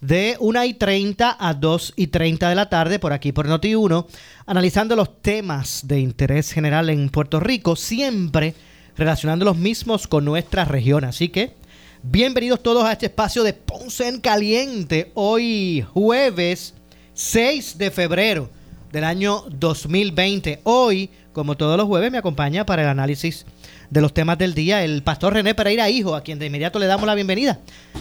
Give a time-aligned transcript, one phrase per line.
[0.00, 4.06] de 1 y 30 a 2 y 30 de la tarde por aquí por Noti1,
[4.46, 8.54] analizando los temas de interés general en Puerto Rico, siempre
[8.96, 11.04] relacionando los mismos con nuestra región.
[11.04, 11.54] Así que
[12.02, 16.74] bienvenidos todos a este espacio de Ponce en Caliente, hoy jueves
[17.14, 18.48] 6 de febrero
[18.92, 20.60] del año 2020.
[20.64, 23.44] Hoy, como todos los jueves, me acompaña para el análisis
[23.90, 26.86] de los temas del día, el pastor René Pereira Hijo, a quien de inmediato le
[26.86, 27.58] damos la bienvenida.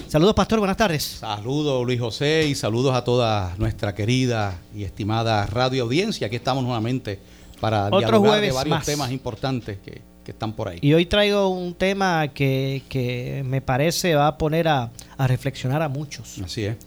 [0.07, 1.03] Saludos, pastor, buenas tardes.
[1.03, 6.27] Saludos, Luis José, y saludos a toda nuestra querida y estimada radio audiencia.
[6.27, 7.19] Aquí estamos nuevamente
[7.59, 8.85] para Otro dialogar jueves de varios más.
[8.85, 10.77] temas importantes que, que están por ahí.
[10.81, 15.81] Y hoy traigo un tema que, que me parece va a poner a, a reflexionar
[15.81, 16.37] a muchos.
[16.43, 16.77] Así es.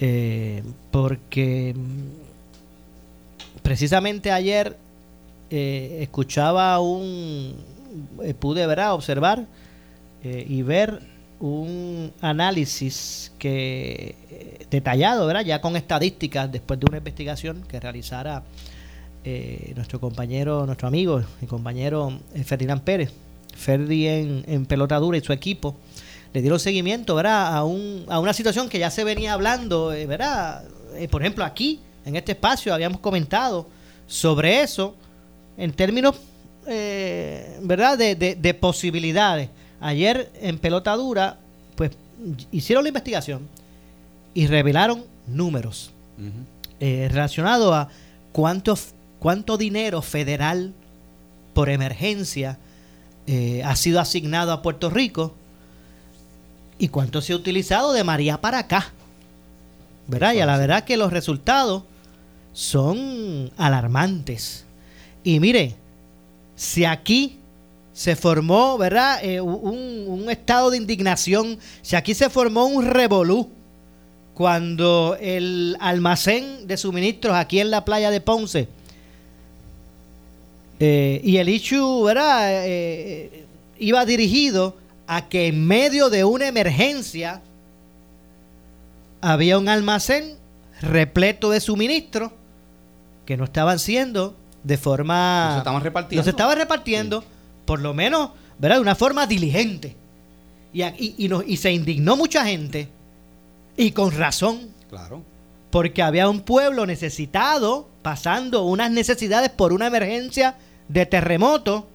[0.00, 4.76] Eh, porque mm, precisamente ayer
[5.50, 7.54] eh, escuchaba un,
[8.22, 8.94] eh, pude ¿verdad?
[8.94, 9.46] observar
[10.24, 11.00] eh, y ver
[11.40, 15.44] un análisis que eh, detallado, ¿verdad?
[15.44, 18.44] ya con estadísticas después de una investigación que realizara
[19.24, 23.12] eh, nuestro compañero, nuestro amigo y compañero Ferdinand Pérez,
[23.56, 25.76] Ferdi en, en pelota dura y su equipo
[26.32, 27.56] le dieron seguimiento ¿verdad?
[27.56, 30.64] A, un, a una situación que ya se venía hablando, ¿verdad?
[31.10, 33.68] Por ejemplo, aquí, en este espacio, habíamos comentado
[34.06, 34.94] sobre eso
[35.56, 36.14] en términos
[36.66, 37.98] eh, ¿verdad?
[37.98, 39.48] De, de- de posibilidades.
[39.80, 41.38] Ayer en pelota dura,
[41.74, 41.90] pues
[42.52, 43.48] hicieron la investigación
[44.34, 46.30] y revelaron números Ujú.
[46.80, 47.88] eh, relacionados a
[48.32, 48.78] cuánto,
[49.18, 50.72] cuánto dinero federal
[51.52, 52.58] por emergencia
[53.26, 55.34] eh, ha sido asignado a Puerto Rico
[56.78, 58.92] y cuánto se ha utilizado de María para acá.
[60.08, 60.32] ¿Verdad?
[60.34, 61.84] Y a la verdad que los resultados
[62.52, 64.64] son alarmantes.
[65.24, 65.74] Y mire,
[66.62, 67.38] si aquí
[67.92, 69.18] se formó, ¿verdad?
[69.24, 73.50] Eh, un, estado de indignación, si aquí se formó un revolú
[74.32, 78.68] cuando el almacén de suministros aquí en la playa de Ponce
[80.78, 82.64] eh, y el issue, ¿verdad?
[82.64, 83.44] Eh,
[83.80, 84.76] iba dirigido
[85.08, 87.42] a que en medio de una emergencia
[89.20, 90.36] había un almacén
[90.80, 92.30] repleto de suministros
[93.26, 95.46] que no estaban siendo de forma...
[95.48, 96.20] No se estaban repartiendo.
[96.20, 97.24] No se estaba repartiendo,
[97.64, 98.76] por lo menos, ¿verdad?
[98.76, 99.96] De una forma diligente.
[100.72, 102.88] Y, y, y nos- y se indignó mucha gente,
[103.76, 105.22] y con razón, Claro.
[105.70, 110.54] porque había un pueblo necesitado, pasando unas necesidades por una emergencia
[110.88, 111.88] de terremoto,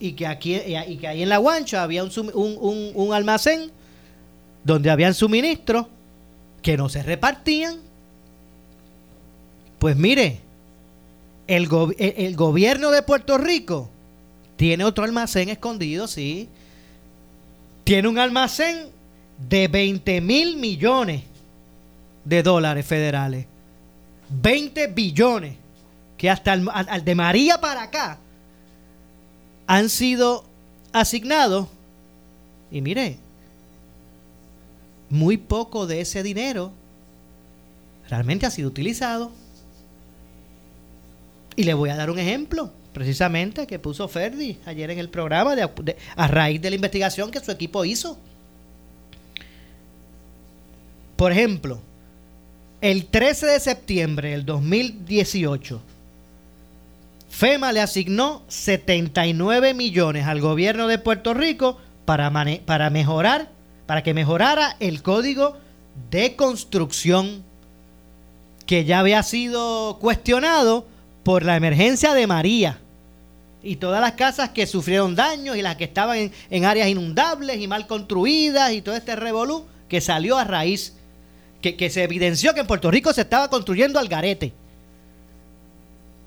[0.00, 3.70] y que aquí y que ahí en La Guancha había un, un- un- un almacén
[4.64, 5.86] donde habían suministros
[6.62, 7.76] que no se repartían.
[9.78, 10.40] Pues mire,
[11.46, 13.90] el, go- el- el gobierno de Puerto Rico
[14.56, 16.48] tiene otro almacén escondido, sí.
[17.84, 18.86] Tiene un almacén
[19.48, 21.22] de 20 mil millones
[22.24, 23.46] de dólares federales.
[24.30, 25.56] 20 billones
[26.16, 28.18] que hasta el, al de María para acá
[29.66, 30.44] han sido
[30.92, 31.66] asignados.
[32.70, 33.18] Y mire,
[35.10, 36.72] muy poco de ese dinero
[38.08, 39.30] realmente ha sido utilizado.
[41.56, 45.54] Y le voy a dar un ejemplo, precisamente, que puso Ferdi ayer en el programa
[45.54, 48.18] de- a raíz de la investigación que su equipo hizo.
[51.16, 51.80] Por ejemplo,
[52.80, 55.80] el 13 de septiembre del 2018,
[57.30, 62.32] FEMA le asignó 79 millones al gobierno de Puerto Rico para,
[62.66, 63.48] para mejorar,
[63.86, 65.56] para que mejorara el código
[66.10, 67.42] de construcción
[68.66, 70.86] que ya había sido cuestionado
[71.24, 72.78] por la emergencia de María
[73.62, 77.58] y todas las casas que sufrieron daños y las que estaban en, en áreas inundables
[77.58, 80.94] y mal construidas y todo este revolú que salió a raíz,
[81.62, 84.52] que, que se evidenció que en Puerto Rico se estaba construyendo al garete.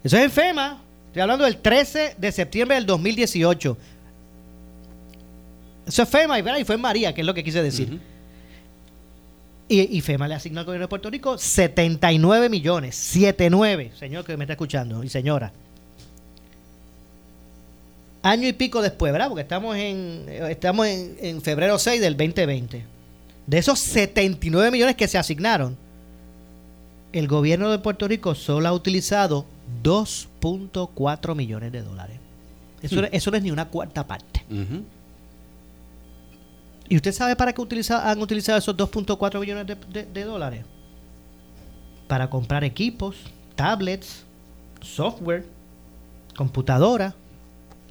[0.03, 3.77] Eso es en FEMA, estoy hablando del 13 de septiembre del 2018.
[5.85, 7.99] Eso es FEMA y fue María, que es lo que quise decir.
[9.67, 12.95] Y, y FEMA le asignó al gobierno de Puerto Rico 79 millones.
[12.95, 15.51] 79, señor que me está escuchando y señora.
[18.23, 19.29] Año y pico después, ¿verdad?
[19.29, 22.83] Porque estamos en, estamos en, en febrero 6 del 2020.
[23.45, 25.77] De esos 79 millones que se asignaron,
[27.13, 29.45] el gobierno de Puerto Rico solo ha utilizado
[29.83, 32.17] 2.4 millones de dólares.
[32.81, 34.43] Eso, eso no es ni una cuarta parte.
[36.89, 40.63] ¿Y usted sabe para qué utiliza- han utilizado esos 2.4 millones de, dólares?
[42.07, 43.15] Para comprar equipos,
[43.55, 44.23] tablets,
[44.81, 45.45] software,
[46.35, 47.13] computadora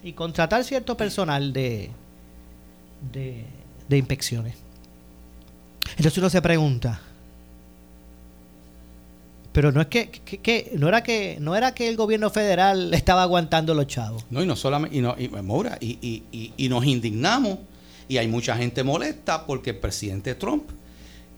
[0.03, 1.91] y contratar cierto personal de,
[3.13, 3.45] de,
[3.99, 4.55] inspecciones.
[5.91, 7.01] Entonces uno se pregunta,
[9.53, 12.93] pero no es que, que- que- no era que no era que el gobierno federal
[12.95, 14.25] estaba aguantando los chavos.
[14.31, 15.99] No, y no solamente, y, no, y, Maura, y-
[16.33, 17.59] y- y nos indignamos,
[18.09, 20.71] y hay mucha gente molesta porque el presidente Trump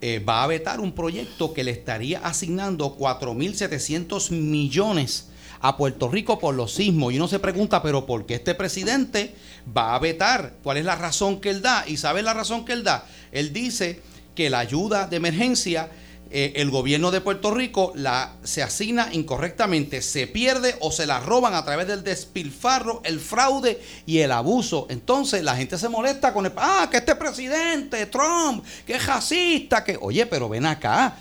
[0.01, 5.29] eh, va a vetar un proyecto que le estaría asignando 4.700 millones
[5.61, 7.13] a Puerto Rico por los sismos.
[7.13, 9.35] Y uno se pregunta, pero ¿por qué este presidente
[9.77, 10.55] va a vetar?
[10.63, 11.85] ¿Cuál es la razón que él da?
[11.87, 13.07] ¿Y sabe la razón que él da?
[13.33, 14.01] Él dice
[14.35, 15.89] que la ayuda de emergencia
[16.31, 21.21] eh, el gobierno de Puerto Rico la, se asigna incorrectamente, se pierde o se la
[21.21, 24.87] roban a través del despilfarro, el fraude y el abuso.
[24.91, 29.83] Entonces la gente se molesta con el, ah, que este presidente, Trump, que es racista,
[29.83, 31.17] que, oye, pero ven acá.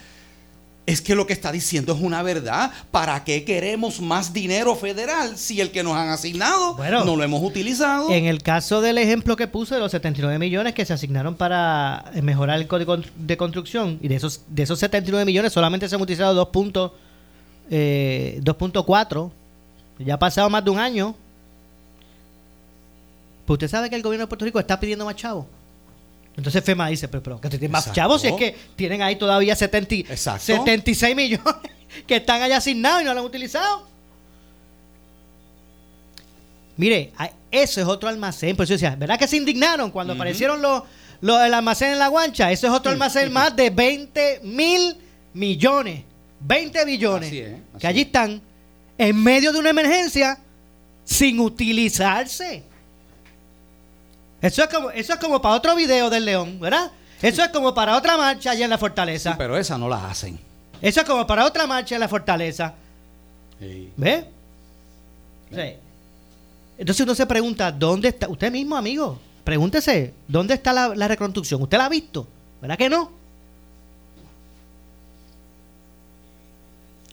[0.88, 2.72] Es que lo que está diciendo es una verdad.
[2.92, 7.24] ¿Para qué queremos más dinero federal si el que nos han asignado Bueno, no lo
[7.24, 8.10] hemos utilizado?
[8.10, 12.06] En el caso del ejemplo que puse de los 79 millones que se asignaron para
[12.24, 16.02] mejorar el código de construcción, y de esos, de esos 79 millones solamente se han
[16.02, 16.94] utilizado 2 puntos,
[17.70, 19.30] eh, 2.4,
[20.00, 21.14] ya ha pasado más de un año.
[23.46, 25.48] Pues usted sabe que el gobierno de Puerto Rico está pidiendo más chavos.
[26.38, 27.96] Entonces FEMA dice, pero, pero que tienen más Exacto.
[27.96, 30.46] chavos si es que tienen ahí todavía 70 y- Exacto.
[30.46, 31.46] 76 millones
[32.08, 33.88] que están allá asignados y no lo han utilizado.
[36.78, 37.12] Mire,
[37.50, 38.56] eso es otro almacén.
[38.56, 40.84] Por eso decía, ¿verdad que se indignaron cuando aparecieron los,
[41.22, 42.52] los el almacén en la guancha?
[42.52, 44.96] Eso es otro almacén más de 20 mil
[45.34, 46.04] millones.
[46.40, 47.30] 20 billones.
[47.30, 48.40] Así es, así que allí están
[49.00, 50.38] en medio de una emergencia
[51.04, 52.62] sin utilizarse.
[54.42, 56.92] Eso es como, eso es como para otro video del León, ¿verdad?
[57.22, 59.32] Eso es como para otra marcha allá en la fortaleza.
[59.32, 60.40] Sí, pero esa no la hacen.
[60.82, 62.76] Eso es como para otra marcha en la fortaleza.
[63.60, 63.92] Sí.
[63.98, 64.26] ¿Ve?
[65.52, 65.74] Sí.
[66.78, 68.30] Entonces uno se pregunta, ¿dónde está?
[68.30, 71.62] Usted mismo, amigo, pregúntese, ¿dónde está la, la reconstrucción?
[71.64, 72.28] ¿Usted la ha visto?
[72.62, 73.12] ¿Verdad que no?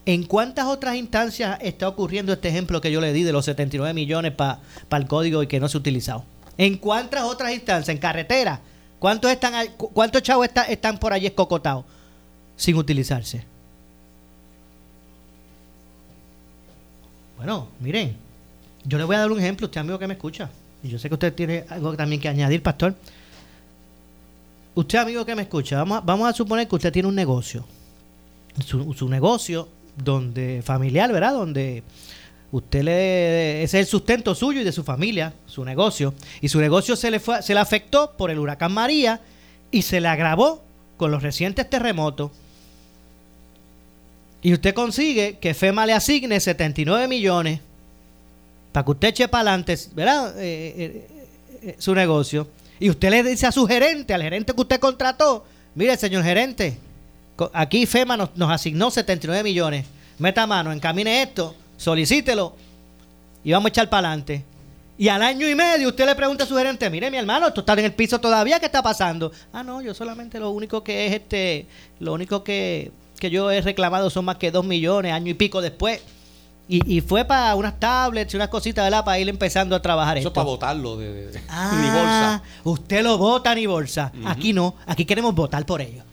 [0.06, 3.94] ¿En cuántas otras instancias está ocurriendo este ejemplo que yo le di de los 79
[3.94, 4.61] millones para
[4.93, 6.25] el código y que no se ha utilizado?
[6.56, 7.89] ¿En cuántas otras instancias?
[7.95, 8.61] ¿En carretera?
[8.99, 11.85] ¿Cuántos, están, cuántos chavos está- están por allí escocotados
[12.56, 13.45] sin utilizarse?
[17.37, 18.17] Bueno, miren,
[18.85, 20.49] yo le voy a dar un ejemplo, usted amigo que me escucha,
[20.83, 22.95] y yo sé que usted tiene algo también que añadir, pastor.
[24.75, 27.65] Usted amigo que me escucha, vamos a, vamos a suponer que usted tiene un negocio,
[28.65, 31.33] su, su negocio donde familiar, ¿verdad?
[31.33, 31.83] Donde
[32.55, 36.95] usted le es el sustento suyo y de su familia, su negocio, y su negocio
[36.95, 39.21] se le se le afectó por el huracán María
[39.73, 40.62] y se le agravó
[40.97, 42.31] con los recientes terremotos.
[44.41, 47.58] Y usted consigue que FEMA le asigne 79 millones
[48.70, 50.39] para que usted eche para adelante, ¿verdad?
[50.39, 51.08] Eh, eh,
[51.63, 52.46] eh, su negocio.
[52.79, 55.44] Y usted le dice a su gerente, al gerente que usted contrató,
[55.75, 56.79] mire, señor gerente,
[57.53, 59.87] aquí FEMA nos, nos asignó 79 millones.
[60.19, 62.54] Meta mano, encamine esto, solicítelo
[63.43, 64.44] y vamos a echar para adelante.
[64.96, 67.60] Y al año y medio usted le pregunta a su gerente, mire mi hermano, esto
[67.60, 69.32] está en el piso todavía, ¿qué está pasando?
[69.52, 71.66] Ah, no, yo solamente lo único que es este,
[71.98, 75.60] lo único que, que yo he reclamado son más que dos millones, año y pico
[75.60, 76.00] después.
[76.66, 79.04] Y, y fue para unas tablets y unas cositas, ¿verdad?
[79.04, 80.32] Para ir empezando a trabajar Eso esto.
[80.32, 82.43] para votarlo de, de- de- Ah, ni bolsa.
[82.62, 84.10] Usted lo vota ni bolsa.
[84.24, 86.04] Aquí no, aquí queremos votar por ellos.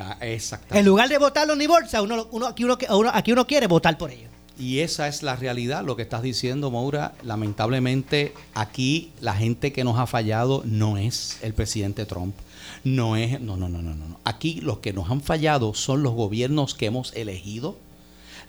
[0.00, 0.78] Ah, exactamente.
[0.78, 3.98] En lugar de votarlo ni bolsa, uno, uno, aquí, uno, uno- aquí uno quiere votar
[3.98, 4.30] por ellos.
[4.58, 7.14] Y esa es la realidad, lo que estás diciendo, Maura.
[7.22, 12.34] Lamentablemente, aquí la gente que nos ha fallado no es el presidente Trump.
[12.82, 13.94] No es, no, no, no, no.
[13.94, 14.18] no.
[14.24, 17.76] Aquí los que nos han fallado son los gobiernos que hemos elegido.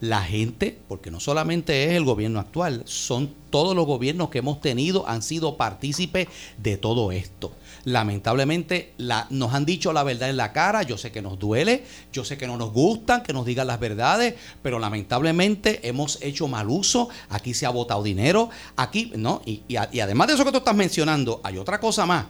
[0.02, 4.62] La gente, porque no solamente es el gobierno actual, son todos los gobiernos que hemos
[4.62, 6.28] tenido, han sido partícipes
[6.58, 7.52] de todo esto.
[7.84, 11.84] Lamentablemente la- nos han dicho la verdad en la cara, yo sé que nos duele,
[12.14, 16.48] yo sé que no nos gustan, que nos digan las verdades, pero lamentablemente hemos hecho
[16.48, 19.42] mal uso, aquí se ha votado dinero, aquí, ¿no?
[19.46, 22.26] Y, y además de eso que tú estás mencionando, hay otra cosa más.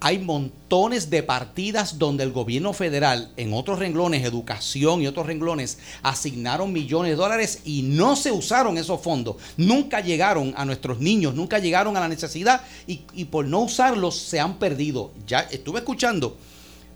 [0.00, 5.78] Hay montones de partidas donde el gobierno federal, en otros renglones, educación y otros renglones,
[6.02, 9.36] asignaron millones de dólares y no se usaron esos fondos.
[9.56, 14.16] Nunca llegaron a nuestros niños, nunca llegaron a la necesidad y, y por no usarlos
[14.16, 15.12] se han perdido.
[15.26, 16.36] Ya estuve escuchando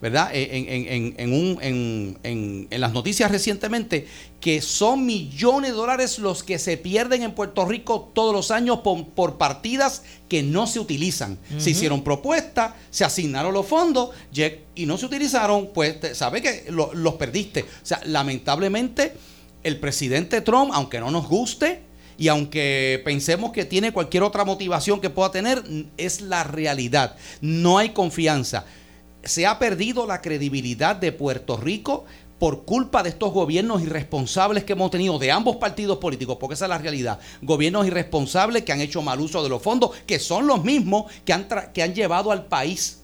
[0.03, 0.31] ¿verdad?
[0.33, 4.05] En, en, las noticias recientemente,
[4.41, 8.79] que son millones de dólares los que se pierden en Puerto Rico todos los años
[8.79, 11.37] por, partidas que no se utilizan.
[11.57, 14.09] Se hicieron propuestas, se asignaron los fondos
[14.75, 17.61] y no se utilizaron, pues sabe que los perdiste.
[17.61, 19.13] O sea, lamentablemente
[19.63, 21.79] el presidente Trump, aunque no nos guste,
[22.17, 25.63] y aunque pensemos que tiene cualquier otra motivación que pueda tener,
[25.95, 27.15] es la realidad.
[27.39, 28.65] No hay confianza
[29.23, 32.05] se ha perdido la credibilidad de Puerto Rico
[32.39, 36.65] por culpa de estos gobiernos irresponsables que hemos tenido de ambos partidos políticos, porque esa
[36.65, 37.19] es la realidad.
[37.41, 41.31] Gobiernos irresponsables que han hecho mal uso de los fondos, que son los mismos que
[41.31, 42.99] han, que han llevado al país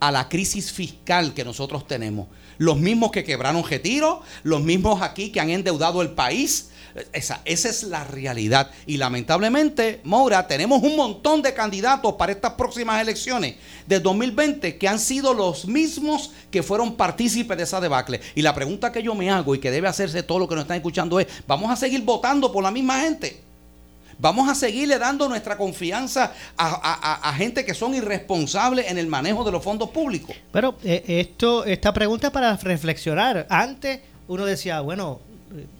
[0.00, 2.26] a la crisis fiscal que nosotros tenemos.
[2.58, 6.69] Los mismos que quebraron Getiro, los mismos aquí que han endeudado el país,
[7.12, 8.70] esa, esa es la realidad.
[8.86, 13.56] Y lamentablemente, Moura, tenemos un montón de candidatos para estas próximas elecciones
[13.86, 18.20] de 2020 que han sido los mismos que fueron partícipes de esa debacle.
[18.34, 20.62] Y la pregunta que yo me hago y que debe hacerse todo lo que nos
[20.62, 23.50] están escuchando es, ¿vamos a seguir votando por la misma gente?
[24.20, 29.52] Vamos a seguirle dando nuestra confianza a, gente que son irresponsables en el manejo de
[29.52, 30.36] los fondos públicos.
[30.52, 33.46] Pero eh, esto, esta pregunta es para reflexionar.
[33.48, 35.20] Antes uno decía, bueno,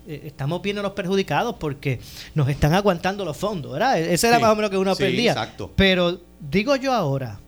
[0.07, 2.00] estamos viendo los perjudicados porque
[2.35, 3.99] nos están aguantando los fondos, ¿verdad?
[3.99, 5.71] E-, ese era más o menos lo que uno sí, Exacto.
[5.77, 7.39] Pero digo yo ahora,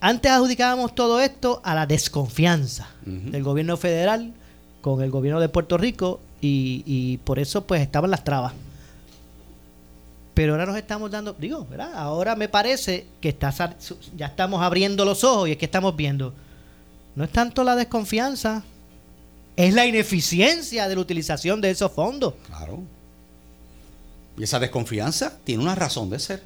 [0.00, 4.34] antes adjudicábamos todo esto a la desconfianza del gobierno federal
[4.80, 8.52] con el gobierno de Puerto Rico y, y, por eso pues estaban las trabas.
[10.34, 11.94] Pero ahora nos estamos dando, digo, ¿verdad?
[11.94, 13.54] Ahora me parece que está,
[14.16, 16.34] ya estamos abriendo los ojos y es que estamos viendo.
[17.14, 18.64] No es tanto la desconfianza,
[19.56, 22.34] es la ineficiencia de la utilización de esos fondos.
[22.46, 22.82] Claro.
[24.36, 26.42] Y esa desconfianza tiene una razón de ser.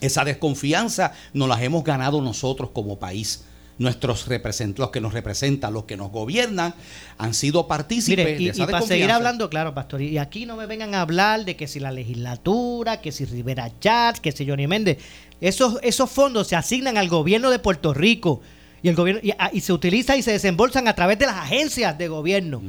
[0.00, 3.44] Esa desconfianza nos la hemos ganado nosotros como país.
[3.78, 6.74] Nuestros representantes, los que nos representan, los que nos gobiernan,
[7.18, 10.64] han sido partícipes de esa y para seguir hablando, claro, Pastor, y aquí no me
[10.64, 14.66] vengan a hablar de que si la legislatura, que si Rivera Chats, que si Johnny
[14.66, 14.96] Méndez,
[15.42, 18.40] esos, esos fondos se asignan al gobierno de Puerto Rico
[18.86, 21.98] y el gobierno ah, y, se utiliza y se desembolsan a través de las agencias
[21.98, 22.62] de gobierno.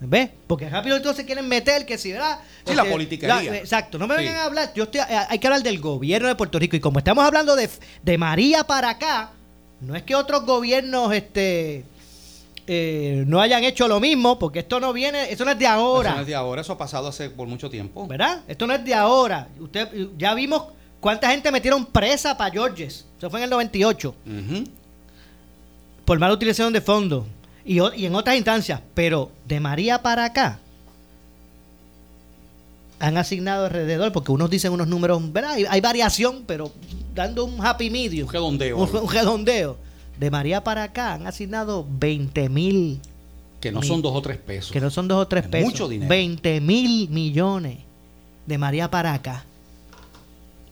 [0.00, 0.30] ¿Ves?
[0.46, 2.38] Porque rápido entonces quieren meter que si, ¿verdad?
[2.64, 3.44] Sí, la este, política.
[3.44, 4.72] Exacto, no me vengan a hablar.
[4.74, 6.74] Yo estoy, hay que hablar del gobierno de Puerto Rico.
[6.74, 7.68] Y como estamos hablando de,
[8.02, 9.32] de María para acá,
[9.82, 11.84] no es que otros gobiernos este,
[12.66, 16.08] eh, no hayan hecho lo mismo, porque esto no viene, eso no es de ahora.
[16.08, 18.06] Eso no es de ahora, eso ha pasado hace por mucho tiempo.
[18.06, 18.40] ¿Verdad?
[18.48, 19.48] Esto no es de ahora.
[19.60, 20.62] Usted ya vimos
[20.98, 23.04] cuánta gente metieron presa para Georges.
[23.18, 24.14] Eso fue en el 98
[26.12, 27.24] por mala utilización de fondos
[27.64, 30.58] y, en otras instancias, pero de María para acá
[32.98, 35.56] han asignado alrededor, porque unos dicen unos números, ¿verdad?
[35.70, 36.70] Hay, variación, pero
[37.14, 38.26] dando un happy medium.
[38.26, 38.76] Un redondeo.
[38.76, 39.78] Un, redondeo.
[40.20, 43.00] De María para acá han asignado 20 mil.
[43.58, 44.70] Que no son dos o tres pesos.
[44.70, 45.70] Que no son dos o tres pesos.
[45.70, 46.10] Mucho dinero.
[46.10, 47.78] 20 mil millones
[48.44, 49.46] de María para acá.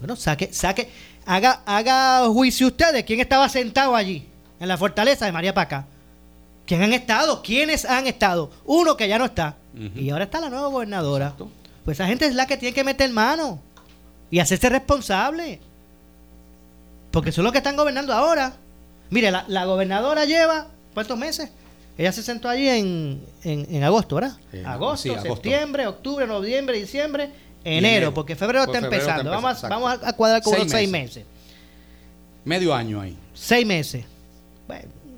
[0.01, 0.91] Bueno, saque, saque,
[1.25, 4.27] haga, haga juicio usted de quién estaba sentado allí
[4.61, 5.87] en la fortaleza de María Paca.
[6.67, 7.43] ¿Quién han estado?
[7.43, 8.51] ¿Quiénes han estado?
[8.65, 9.57] Uno que ya no está.
[9.97, 11.35] Y ahora está la nueva gobernadora.
[11.85, 13.59] Pues esa gente es la que tiene que meter mano
[14.31, 15.59] y hacerse responsable.
[17.11, 18.53] Porque son los que están gobernando ahora.
[19.09, 21.51] Mire, la, gobernadora lleva, ¿cuántos meses?
[21.99, 24.37] Ella se sentó allí en, en, agosto, ¿verdad?
[24.65, 27.31] agosto, septiembre, octubre, noviembre, diciembre,
[27.65, 29.31] enero, porque febrero, está, empezando.
[29.31, 31.25] vamos, a, vamos a cuadrar con unos seis meses.
[32.45, 33.19] Medio año ahí.
[33.35, 34.05] Seis meses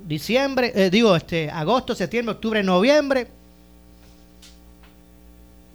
[0.05, 3.29] diciembre, eh, digo, este, agosto, septiembre, octubre, noviembre.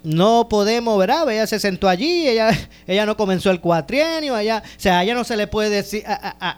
[0.03, 1.29] No podemos, ¿verdad?
[1.29, 2.51] Ella se sentó allí, ella,
[2.88, 6.03] ella no comenzó el cuatrienio, allá, o sea, a ella no se le puede decir,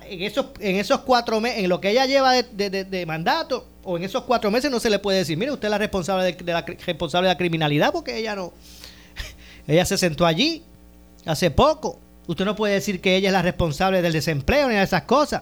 [0.07, 4.03] en, esos, en esos cuatro meses, en lo que ella lleva de, mandato, o en
[4.03, 6.61] esos cuatro meses no se le puede decir, mire, usted es la responsable de, la
[6.61, 8.53] responsable de la criminalidad, porque ella no,
[9.67, 10.61] ella se sentó allí
[11.25, 11.99] hace poco.
[12.27, 15.41] Usted no puede decir que ella es la responsable del desempleo ni de esas cosas.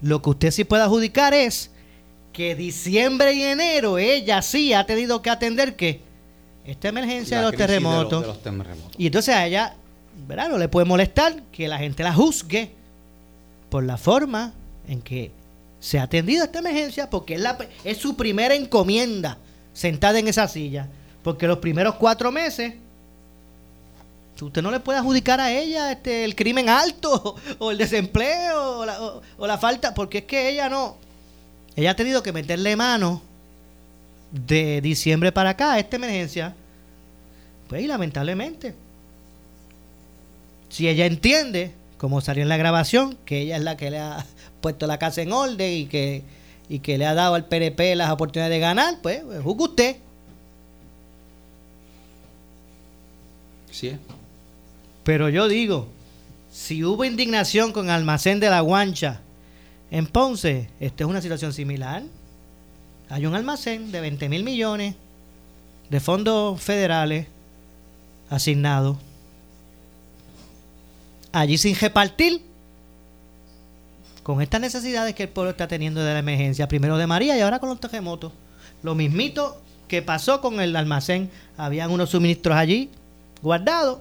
[0.00, 1.70] Lo que usted sí puede adjudicar es
[2.32, 6.00] que diciembre y enero ella sí ha tenido que atender que
[6.64, 8.38] esta emergencia de los, terremotos,
[8.98, 9.74] Y entonces a ella,
[10.26, 10.50] ¿verdad?
[10.50, 12.70] No le puede molestar que la gente la juzgue
[13.70, 14.52] por la forma
[14.86, 15.30] en que
[15.80, 19.38] se ha atendido esta emergencia, porque es, la, es su primera encomienda
[19.72, 20.88] sentada en esa silla.
[21.22, 22.74] Porque los primeros cuatro meses
[24.40, 28.80] Usted no le puede adjudicar a ella este, el crimen alto o el desempleo
[29.36, 30.96] o la, falta, porque es que ella no.
[31.76, 33.22] Ella ha tenido que meterle mano
[34.30, 36.54] de diciembre para acá a esta emergencia.
[37.68, 38.74] Pues y lamentablemente,
[40.68, 44.24] si ella entiende, como salió en la grabación, que ella es la que le ha
[44.60, 46.22] puesto la casa en orden y que,
[46.68, 49.96] y que le ha dado al PNP las oportunidades de ganar, pues, juzgue usted.
[53.70, 53.98] Sí.
[55.08, 55.88] Pero yo digo,
[56.52, 59.20] si hubo indignación con Almacén de la Guancha
[59.90, 62.02] en Ponce, esta es una situación similar.
[63.08, 64.96] Hay un almacén de 20 mil millones
[65.88, 67.26] de fondos federales
[68.28, 68.98] asignados.
[71.32, 72.42] Allí sin repartir
[74.22, 77.40] con estas necesidades que el pueblo está teniendo de la emergencia, primero de María y
[77.40, 78.34] ahora con los terremotos.
[78.82, 82.90] Lo mismito que pasó con el almacén, habían unos suministros allí
[83.40, 84.00] guardados,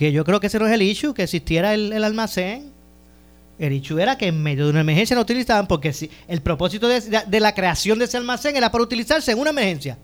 [0.00, 2.72] que yo creo que ese no es el issue, que existiera el, almacén.
[3.58, 6.88] El issue era que en medio de una emergencia no utilizaban, porque si, el propósito
[6.88, 9.98] de, la creación de ese almacén era para utilizarse en una emergencia.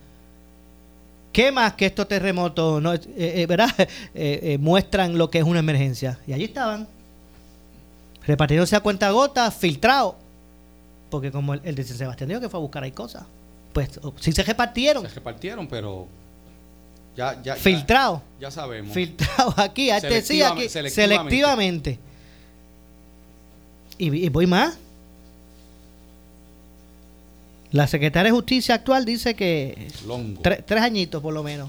[1.32, 3.70] ¿Qué más que estos terremotos no, eh, eh, ¿verdad?
[4.14, 6.18] Eh, muestran lo que es una emergencia?
[6.26, 6.86] Y allí estaban
[8.26, 10.16] repartiéndose a cuenta gota, filtrado.
[11.08, 13.24] Porque como el, de San Sebastián dijo que fue a buscar ahí cosas.
[13.72, 15.08] Pues sí se repartieron.
[15.08, 16.06] Se repartieron, pero
[17.16, 18.22] ya, ya, filtrado.
[18.40, 18.92] Ya, sabemos.
[18.92, 21.98] Filtrado aquí, este sí, aquí, selectivamente.
[23.98, 24.78] Y, voy más.
[27.72, 29.88] La secretaria de Justicia actual dice que
[30.66, 31.68] tres añitos por lo menos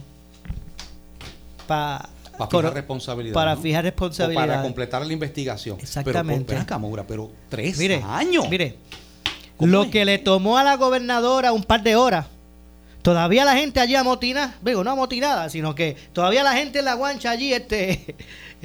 [1.65, 3.33] para para fijar responsabilidad.
[3.33, 4.47] Para fijar responsabilidad.
[4.47, 5.77] para completar la investigación.
[5.81, 6.55] Exactamente.
[6.67, 8.47] Pero, pero tres años.
[8.49, 8.77] Mire,
[9.59, 12.27] lo que le tomó a la gobernadora un par de horas,
[13.07, 16.95] todavía la gente allí amotinada, digo, no amotinada, sino que todavía la gente en la
[16.95, 18.17] guancha allí este,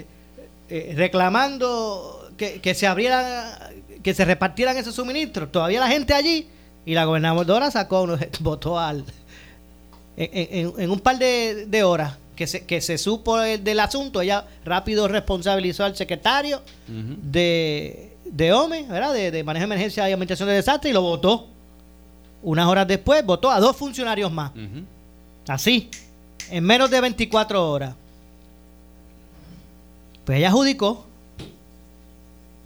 [0.68, 3.24] eh, reclamando que, se abrieran,
[4.02, 6.48] que se repartieran esos suministros, todavía la gente allí,
[6.84, 9.04] y la gobernadora sacó, votó al,
[10.16, 15.84] en, un par de horas que se, que se supo del asunto, ella rápido responsabilizó
[15.84, 19.14] al secretario de, de OME, ¿verdad?
[19.14, 21.46] De, Manejo de Emergencia y Administración de Desastre y lo votó.
[22.42, 24.52] Unas horas después votó a dos funcionarios más.
[25.46, 25.88] Así,
[26.50, 27.94] en menos de 24 horas.
[30.24, 31.06] Pues ella adjudicó.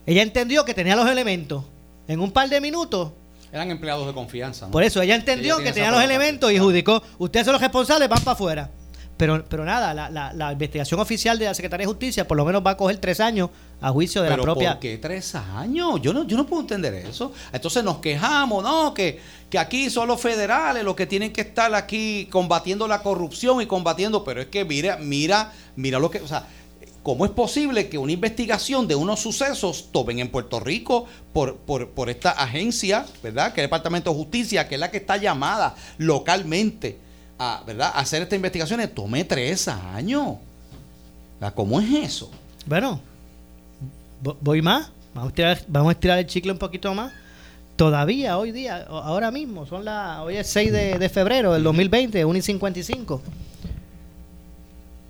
[0.06, 1.64] Ella entendió que tenía los elementos.
[2.08, 3.10] En un par de minutos
[3.52, 4.68] eran empleados de confianza.
[4.70, 7.02] Por eso ella entendió que tenía los elementos y adjudicó.
[7.18, 8.70] Ustedes son los responsables, van para afuera.
[9.16, 12.44] Pero, pero nada, la, la, la, investigación oficial de la Secretaría de Justicia por lo
[12.44, 13.48] menos va a coger tres años
[13.80, 14.72] a juicio de la propia.
[14.72, 16.00] ¿Por qué tres años?
[16.02, 17.32] Yo no, yo no puedo entender eso.
[17.52, 18.92] Entonces nos quejamos, ¿no?
[18.92, 23.62] Que, que aquí son los federales los que tienen que estar aquí combatiendo la corrupción
[23.62, 24.22] y combatiendo.
[24.22, 26.20] Pero es que mira, mira, mira lo que.
[26.20, 26.46] O sea,
[27.02, 31.88] ¿cómo es posible que una investigación de unos sucesos tomen en Puerto Rico por, por,
[31.90, 33.54] por esta agencia, ¿verdad?
[33.54, 37.05] Que es el Departamento de Justicia, que es la que está llamada localmente
[37.38, 37.92] a, ¿verdad?
[37.94, 40.36] hacer estas investigaciones tome tres años.
[41.54, 42.30] ¿Cómo es eso?
[42.66, 43.00] Bueno,
[44.40, 44.90] voy más.
[45.14, 47.12] Vamos a, estirar, vamos a estirar el chicle un poquito más.
[47.76, 52.38] Todavía hoy día, ahora mismo, son las hoy es 6 de, febrero del 2020, 1
[52.38, 53.22] y 55.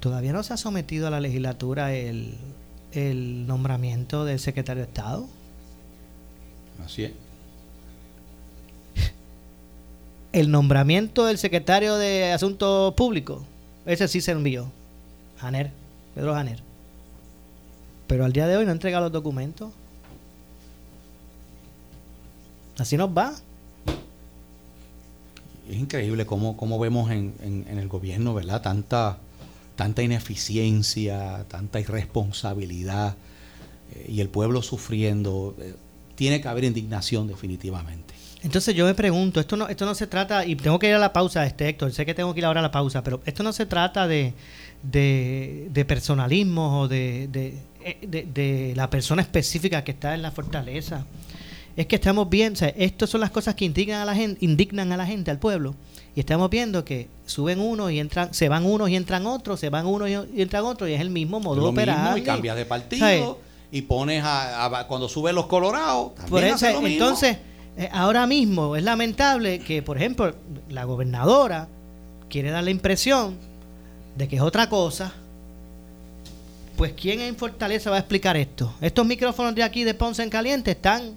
[0.00, 2.34] Todavía no se ha sometido a la legislatura el,
[2.92, 5.26] el nombramiento del secretario de Estado.
[6.84, 7.25] Así es
[10.36, 13.42] el nombramiento del secretario de Asuntos Públicos,
[13.86, 14.70] ese sí se envió.
[15.38, 15.70] Janer,
[16.14, 16.62] Pedro Janer.
[18.06, 19.72] Pero al día de hoy no ha entregado los documentos.
[22.76, 23.32] Así nos va.
[25.70, 28.60] Es increíble cómo, cómo vemos en, en, el gobierno, ¿verdad?
[28.60, 29.16] Tanta,
[29.74, 33.16] tanta ineficiencia, tanta irresponsabilidad
[33.94, 35.56] eh, y el pueblo sufriendo.
[35.58, 35.74] Eh,
[36.14, 38.25] tiene que haber indignación definitivamente.
[38.46, 41.00] Entonces yo me pregunto, esto no, esto no se trata, y tengo que ir a
[41.00, 43.42] la pausa, este Héctor, sé que tengo que ir ahora a la pausa, pero esto
[43.42, 44.34] no se trata de,
[44.84, 51.06] de, de personalismo o de, de, la persona específica que está en la fortaleza.
[51.76, 54.44] Es que estamos viendo, o sea, estas son las cosas que indignan a la gente,
[54.44, 55.74] indignan a la gente, al pueblo.
[56.14, 59.70] Y estamos viendo que suben unos y entran, se van unos y entran otros, se
[59.70, 62.16] van unos y entran otros, y es el mismo modo de operar.
[62.16, 63.40] Y cambias de partido,
[63.72, 66.86] y pones a, cuando suben los colorados, también Por lo mismo.
[66.86, 67.38] Entonces,
[67.76, 70.34] eh, ahora mismo es lamentable que, por ejemplo,
[70.70, 71.68] la gobernadora
[72.28, 73.36] quiere dar la impresión
[74.16, 75.12] de que es otra cosa.
[76.76, 78.72] Pues ¿quién en Fortaleza va a explicar esto?
[78.80, 81.14] Estos micrófonos de aquí de Ponce en Caliente están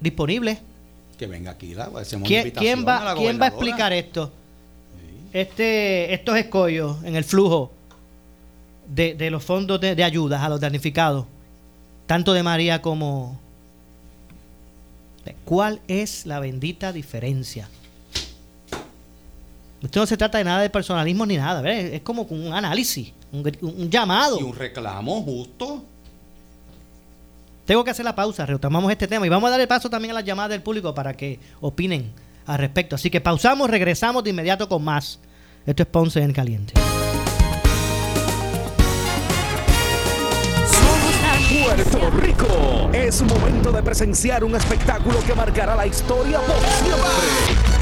[0.00, 0.58] disponibles.
[1.18, 1.88] Que venga aquí, la,
[2.24, 4.32] ¿Quién, ¿quién va, ¿quién va a explicar esto?
[5.32, 7.72] Este, estos escollos en el flujo
[8.88, 11.26] de, de los fondos de, de ayudas a los damnificados,
[12.06, 13.40] tanto de María como...
[15.44, 17.68] ¿Cuál es la bendita diferencia?
[19.82, 21.94] Esto no se trata de nada de personalismo ni nada, ¿ves?
[21.94, 24.38] es como un análisis, un, un llamado.
[24.38, 25.84] Y un reclamo justo.
[27.64, 30.12] Tengo que hacer la pausa, retomamos este tema y vamos a dar el paso también
[30.12, 32.12] a las llamadas del público para que opinen
[32.46, 32.96] al respecto.
[32.96, 35.18] Así que pausamos, regresamos de inmediato con más.
[35.66, 36.74] Esto es Ponce en Caliente.
[42.92, 47.72] Es momento de presenciar un espectáculo que marcará la historia por siempre.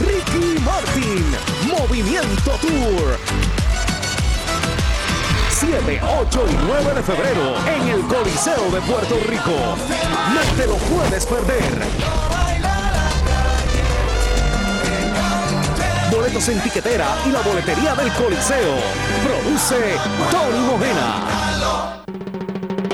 [0.00, 1.24] Ricky Martin,
[1.68, 3.18] Movimiento Tour.
[5.50, 9.76] 7, 8 y 9 de febrero en el Coliseo de Puerto Rico.
[10.34, 11.62] No te lo puedes perder.
[16.10, 18.76] Boletos en tiquetera y la boletería del Coliseo.
[19.24, 19.96] Produce
[20.30, 21.42] Tony Mojena.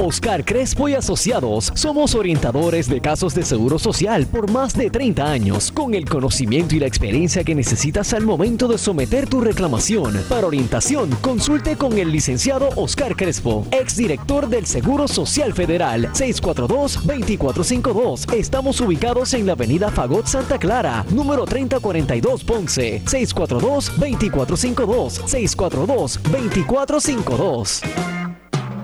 [0.00, 5.28] Oscar Crespo y Asociados somos orientadores de casos de seguro social por más de 30
[5.28, 10.22] años, con el conocimiento y la experiencia que necesitas al momento de someter tu reclamación.
[10.28, 18.32] Para orientación, consulte con el licenciado Oscar Crespo, exdirector del Seguro Social Federal, 642-2452.
[18.34, 28.17] Estamos ubicados en la avenida Fagot Santa Clara, número 3042 Ponce, 642-2452, 642-2452.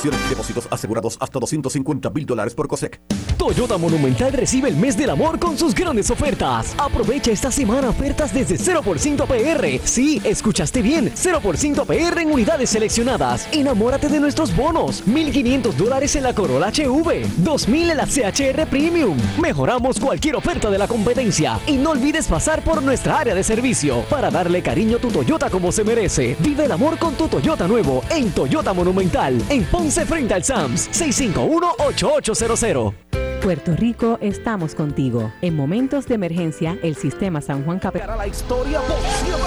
[0.00, 3.02] Acciones y depósitos asegurados hasta 250 mil dólares por COSEC.
[3.36, 6.74] Toyota Monumental recibe el mes del amor con sus grandes ofertas.
[6.78, 9.86] Aprovecha esta semana ofertas desde 0% APR.
[9.86, 13.46] Sí, escuchaste bien, 0% APR en unidades seleccionadas.
[13.52, 15.04] Enamórate de nuestros bonos.
[15.06, 19.18] 1.500 dólares en la Corolla HV, 2.000 en la CHR Premium.
[19.38, 21.58] Mejoramos cualquier oferta de la competencia.
[21.66, 25.50] Y no olvides pasar por nuestra área de servicio para darle cariño a tu Toyota
[25.50, 26.36] como se merece.
[26.40, 30.88] Vive el amor con tu Toyota nuevo en Toyota Monumental, en Ponce frente al SAMS,
[30.90, 32.94] 651-8800.
[33.42, 35.32] Puerto Rico, estamos contigo.
[35.42, 38.06] En momentos de emergencia, el sistema San Juan Capital.
[38.06, 39.40] Para la historia por siempre.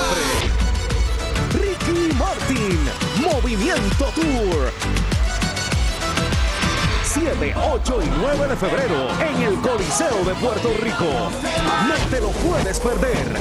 [1.54, 2.80] Ricky Martin,
[3.22, 4.74] Movimiento Tour.
[7.04, 11.30] 7, 8 y 9 de febrero en el Coliseo de Puerto Rico.
[11.88, 13.38] No te lo puedes perder.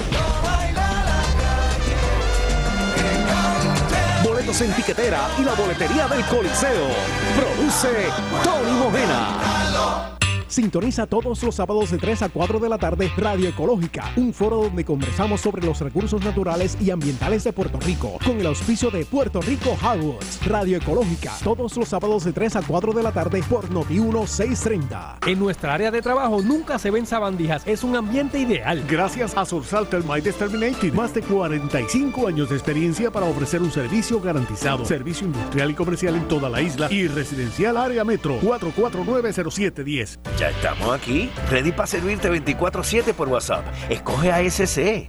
[4.42, 6.88] Boletos en tiquetera y la boletería del Coliseo.
[7.36, 8.08] Produce
[8.42, 10.18] Tony Mojena.
[10.52, 14.64] Sintoniza todos los sábados de 3 a 4 de la tarde Radio Ecológica, un foro
[14.64, 19.06] donde conversamos sobre los recursos naturales y ambientales de Puerto Rico, con el auspicio de
[19.06, 20.46] Puerto Rico Hardwoods.
[20.46, 25.20] Radio Ecológica, todos los sábados de 3 a 4 de la tarde por Noti 1630.
[25.26, 28.84] En nuestra área de trabajo nunca se ven sabandijas, es un ambiente ideal.
[28.86, 34.20] Gracias a Sorsal Termite Exterminating, más de 45 años de experiencia para ofrecer un servicio
[34.20, 40.41] garantizado, servicio industrial y comercial en toda la isla y residencial área metro 4490710.
[40.42, 43.64] Ya estamos aquí, ready para servirte 24/7 por WhatsApp.
[43.88, 45.08] Escoge ASC.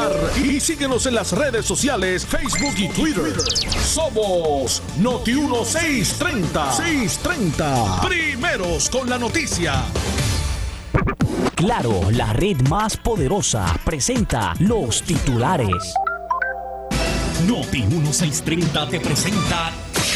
[0.43, 3.33] y síguenos en las redes sociales Facebook y Twitter.
[3.83, 6.71] Somos Noti 1630.
[6.73, 8.01] 630.
[8.07, 9.83] Primeros con la noticia.
[11.55, 15.93] Claro, la red más poderosa presenta los titulares.
[17.47, 19.71] Noti 1630 te presenta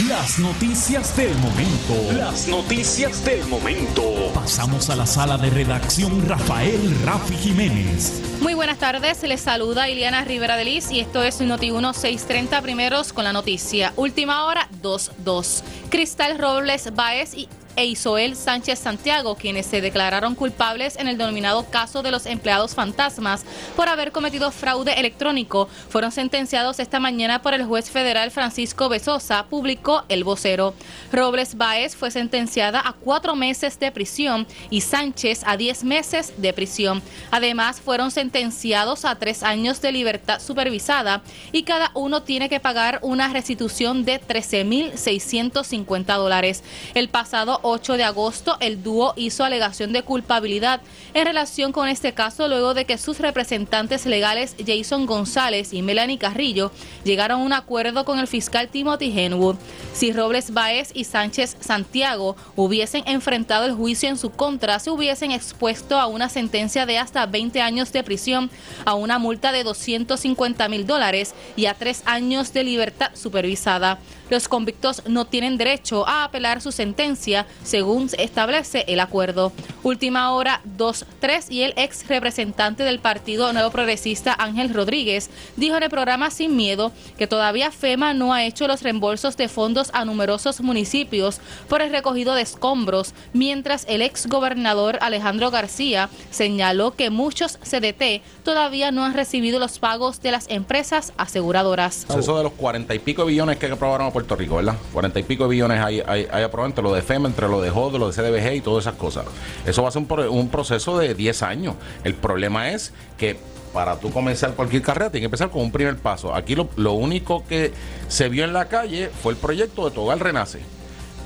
[0.08, 2.14] las noticias del momento.
[2.14, 4.04] Las noticias del momento.
[4.34, 8.22] Pasamos a la sala de redacción Rafael Rafi Jiménez.
[8.42, 13.12] Muy buenas tardes, les saluda Iliana Rivera de Liz y esto es Noti 1630 primeros
[13.12, 13.94] con la noticia.
[13.96, 15.64] Última hora 22.
[15.90, 21.66] Cristal Robles Baez y e Isoel Sánchez Santiago, quienes se declararon culpables en el denominado
[21.70, 27.54] caso de los empleados fantasmas por haber cometido fraude electrónico, fueron sentenciados esta mañana por
[27.54, 30.74] el juez federal Francisco Besosa, publicó el vocero.
[31.12, 36.54] Robles Baez fue sentenciada a cuatro meses de prisión y Sánchez a diez meses de
[36.54, 37.02] prisión.
[37.32, 43.00] Además, fueron sentenciados a tres años de libertad supervisada y cada uno tiene que pagar
[43.02, 46.64] una restitución de 13.650 dólares.
[46.94, 50.82] El pasado 8 de agosto, el dúo hizo alegación de culpabilidad
[51.16, 56.20] en relación con este caso luego de que sus representantes legales Jason González y Melanie
[56.20, 56.72] Carrillo
[57.04, 59.56] llegaron a un acuerdo con el fiscal Timothy Henwood.
[59.94, 65.32] Si Robles Baez y Sánchez Santiago hubiesen enfrentado el juicio en su contra, se hubiesen
[65.32, 68.52] expuesto a una sentencia de hasta 20 años de prisión,
[68.86, 73.98] a una multa de 250 mil dólares y a tres años de libertad supervisada.
[74.30, 79.52] Los convictos no tienen derecho a apelar su sentencia según establece el acuerdo.
[79.84, 85.84] Última hora 2-3 y el ex representante del Partido Nuevo Progresista Ángel Rodríguez dijo en
[85.84, 90.06] el programa Sin Miedo que todavía FEMA no ha hecho los reembolsos de fondos a
[90.06, 97.10] numerosos municipios por el recogido de escombros, mientras el ex gobernador Alejandro García señaló que
[97.10, 102.08] muchos CDT todavía no han recibido los pagos de las empresas aseguradoras.
[102.18, 104.78] Eso de los cuarenta y pico billones que aprobaron Puerto Rico, ¿verdad?
[104.94, 107.70] Cuarenta y pico billones hay, hay, hay aprobados entre lo de FEMA, entre lo de
[107.70, 109.26] JOD, lo de CDBG y todas esas cosas.
[109.66, 111.76] Eso va a ser un, pro- un proceso de 10 años.
[112.06, 113.38] El problema es que
[113.74, 116.34] para tú comenzar cualquier carrera tienes que empezar con un primer paso.
[116.34, 117.74] Aquí lo, único que
[118.08, 120.62] se vio en la calle fue el proyecto de Tu Hogar Renace.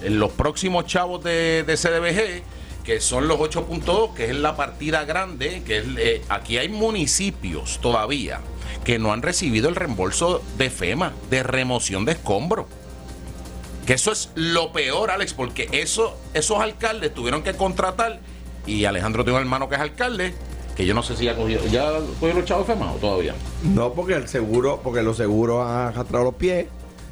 [0.03, 2.43] En los próximos chavos de, de CDBG,
[2.83, 7.77] que son los 8.2, que es la partida grande, que es, eh, aquí hay municipios
[7.81, 8.39] todavía
[8.83, 12.65] que no han recibido el reembolso de FEMA, de remoción de escombros.
[13.89, 18.19] Que eso es lo peor, Alex, porque eso, esos alcaldes tuvieron que contratar,
[18.67, 20.35] y Alejandro tiene un hermano que es alcalde,
[20.75, 23.33] que yo no sé si ya cogió, ya cogió los chavos FEMA o todavía.
[23.63, 26.67] No, porque el seguro, porque los seguros han arrastrado los pies,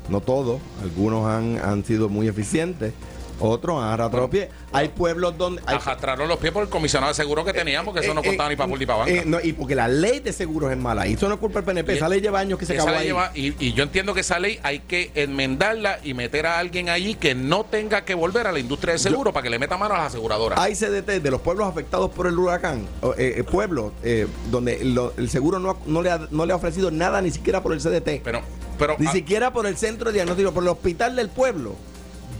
[0.08, 2.94] no todos, algunos han, han sido muy eficientes,
[3.40, 4.50] otros han arrastrado los pies.
[4.74, 8.02] Hay pueblos donde hay, Arrastraron los pies por el comisionado de seguro que teníamos, que
[8.02, 9.12] eso no eh, contaba ni para ni para banca.
[9.12, 11.60] eh, no, y porque la ley de seguros es mala, y eso no es culpa
[11.62, 13.08] del PNP, Y- esa ley lleva años que se acabó ahí.
[13.08, 16.90] lleva- y, y yo entiendo que esa ley hay que enmendarla y meter a alguien
[16.90, 19.78] allí que no tenga que volver a la industria de seguro para que le meta
[19.78, 20.60] mano a las aseguradoras.
[20.60, 25.14] Hay CDT de los pueblos afectados por el huracán, eh, eh, pueblos eh, donde lo-
[25.18, 27.80] el seguro no, no, le ha, no le ha ofrecido nada ni siquiera por el
[27.80, 28.22] CDT.
[28.24, 28.42] Pero,
[28.78, 31.76] pero ni ah, siquiera por el centro de diagnóstico, por el hospital del pueblo.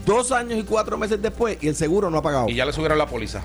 [0.08, 2.48] Dos años y cuatro meses después y el seguro no ha pagado.
[2.48, 3.42] y ya le subieron la póliza.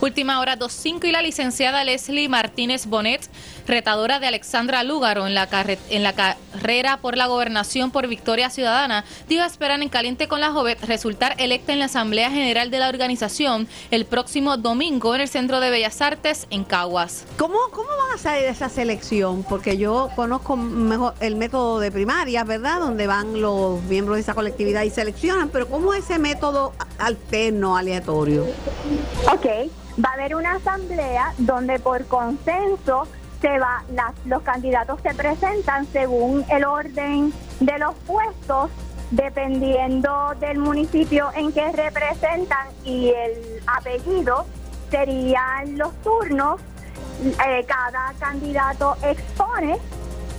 [0.00, 3.28] Última hora 2.5 y la licenciada Leslie Martínez Bonet,
[3.66, 8.50] retadora de Alexandra Lúgaro en la, carre- en la carrera por la gobernación por Victoria
[8.50, 12.78] Ciudadana, dijo esperar en caliente con la Jovet resultar electa en la Asamblea General de
[12.78, 17.24] la organización el próximo domingo en el Centro de Bellas Artes en Caguas.
[17.36, 19.44] ¿Cómo, ¿Cómo van a salir de esa selección?
[19.44, 22.80] Porque yo conozco mejor el método de primarias, ¿verdad?
[22.80, 27.76] Donde van los miembros de esa colectividad y seleccionan, pero ¿cómo es ese método alterno,
[27.76, 28.46] aleatorio?
[29.32, 29.46] Ok,
[30.02, 33.06] va a haber una asamblea donde por consenso
[33.40, 33.82] se va,
[34.24, 38.70] los candidatos se presentan según el orden de los puestos,
[39.10, 44.46] dependiendo del municipio en que representan y el apellido
[44.90, 46.60] serían los turnos.
[47.24, 49.78] Eh, cada candidato expone,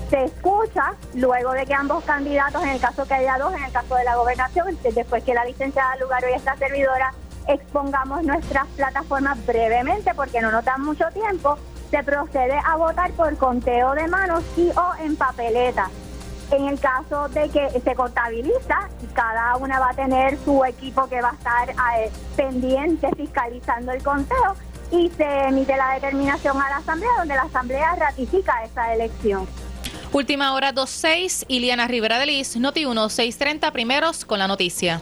[0.09, 3.71] se escucha, luego de que ambos candidatos, en el caso que haya dos, en el
[3.71, 7.13] caso de la gobernación, después que la licenciada Lugaro y esta servidora
[7.47, 11.57] expongamos nuestras plataformas brevemente porque no nos dan mucho tiempo,
[11.89, 15.89] se procede a votar por conteo de manos y o en papeleta.
[16.51, 21.21] En el caso de que se contabiliza, cada una va a tener su equipo que
[21.21, 24.55] va a estar eh, pendiente fiscalizando el conteo
[24.91, 29.47] y se emite la determinación a la Asamblea, donde la Asamblea ratifica esa elección.
[30.11, 35.01] Última hora 26, Iliana Rivera de Liz, Noti 1, 630 primeros con la noticia.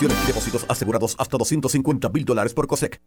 [0.00, 3.00] Y depósitos asegurados hasta 250 mil dólares por COSEC.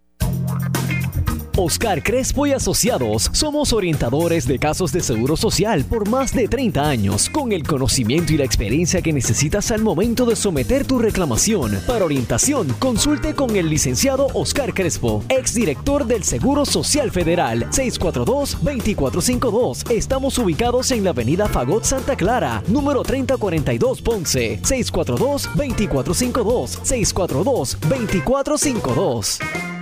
[1.57, 6.87] Oscar Crespo y Asociados somos orientadores de casos de seguro social por más de 30
[6.87, 11.79] años, con el conocimiento y la experiencia que necesitas al momento de someter tu reclamación.
[11.85, 19.91] Para orientación, consulte con el licenciado Oscar Crespo, exdirector del Seguro Social Federal, 642-2452.
[19.91, 29.80] Estamos ubicados en la avenida Fagot Santa Clara, número 3042 Ponce, 642-2452, 642-2452.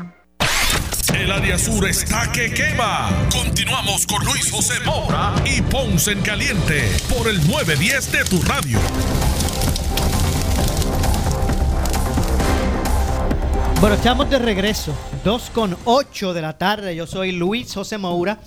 [1.13, 3.09] El área sur está que quema.
[3.31, 8.79] Continuamos con Luis José Moura y Ponce en Caliente por el 910 de tu radio.
[13.81, 14.95] Bueno, estamos de regreso.
[15.23, 16.95] 2 con 8 de la tarde.
[16.95, 18.39] Yo soy Luis José Moura.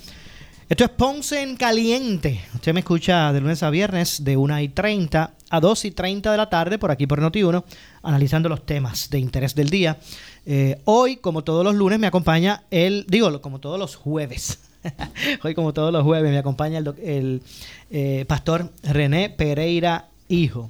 [0.69, 2.41] Esto es Ponce en Caliente.
[2.55, 6.31] Usted me escucha de lunes a viernes de 1 y 30 a 2 y 30
[6.31, 7.63] de la tarde por aquí por Noti1,
[8.01, 9.99] analizando los temas de interés del día.
[10.45, 14.59] Eh, hoy, como todos los lunes, me acompaña el, digo, como todos los jueves.
[15.43, 17.41] hoy, como todos los jueves, me acompaña el, el,
[17.89, 20.69] eh, pastor René Pereira Hijo.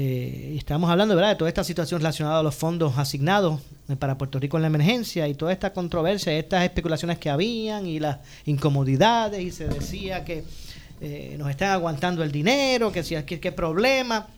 [0.00, 4.38] Eh, estamos hablando de toda esta situación relacionada a los fondos asignados eh, para Puerto
[4.38, 9.42] Rico en la emergencia y toda esta controversia, estas especulaciones que habían y las incomodidades
[9.42, 10.44] y se decía que
[11.00, 14.28] eh, nos están aguantando el dinero, que si aquí qué problema.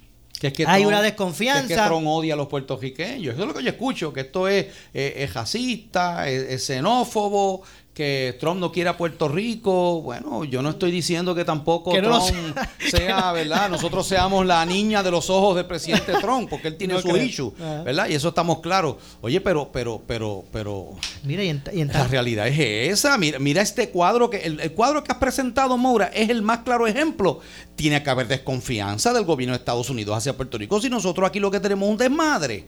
[0.40, 1.74] Que es que Hay Trump- una que desconfianza.
[1.74, 3.34] es que Trump odia a los puertorriqueños.
[3.34, 7.62] Eso es lo que yo escucho, que esto es, eh, es racista, es, es xenófobo,
[8.00, 10.00] que Trump no quiere a Puerto Rico.
[10.00, 12.70] Bueno, yo no estoy diciendo que tampoco Que no Trump sea.
[12.90, 13.68] sea, ¿verdad?
[13.68, 17.08] Nosotros seamos la niña de los ojos del presidente Trump, porque él tiene No su
[17.08, 17.22] creo.
[17.22, 17.82] issue, Ajá.
[17.82, 18.08] ¿verdad?
[18.08, 18.96] Y eso estamos claros.
[19.20, 20.92] Oye, pero, pero, pero, pero...
[21.24, 23.18] Mira, y en, y en La realidad es esa.
[23.18, 26.60] Mira, mira este cuadro que el, el cuadro que has presentado, Moura, es el más
[26.60, 27.40] claro ejemplo.
[27.76, 31.38] Tiene que haber desconfianza del gobierno de Estados Unidos hacia Puerto Rico si nosotros aquí
[31.38, 32.64] lo que tenemos es un desmadre.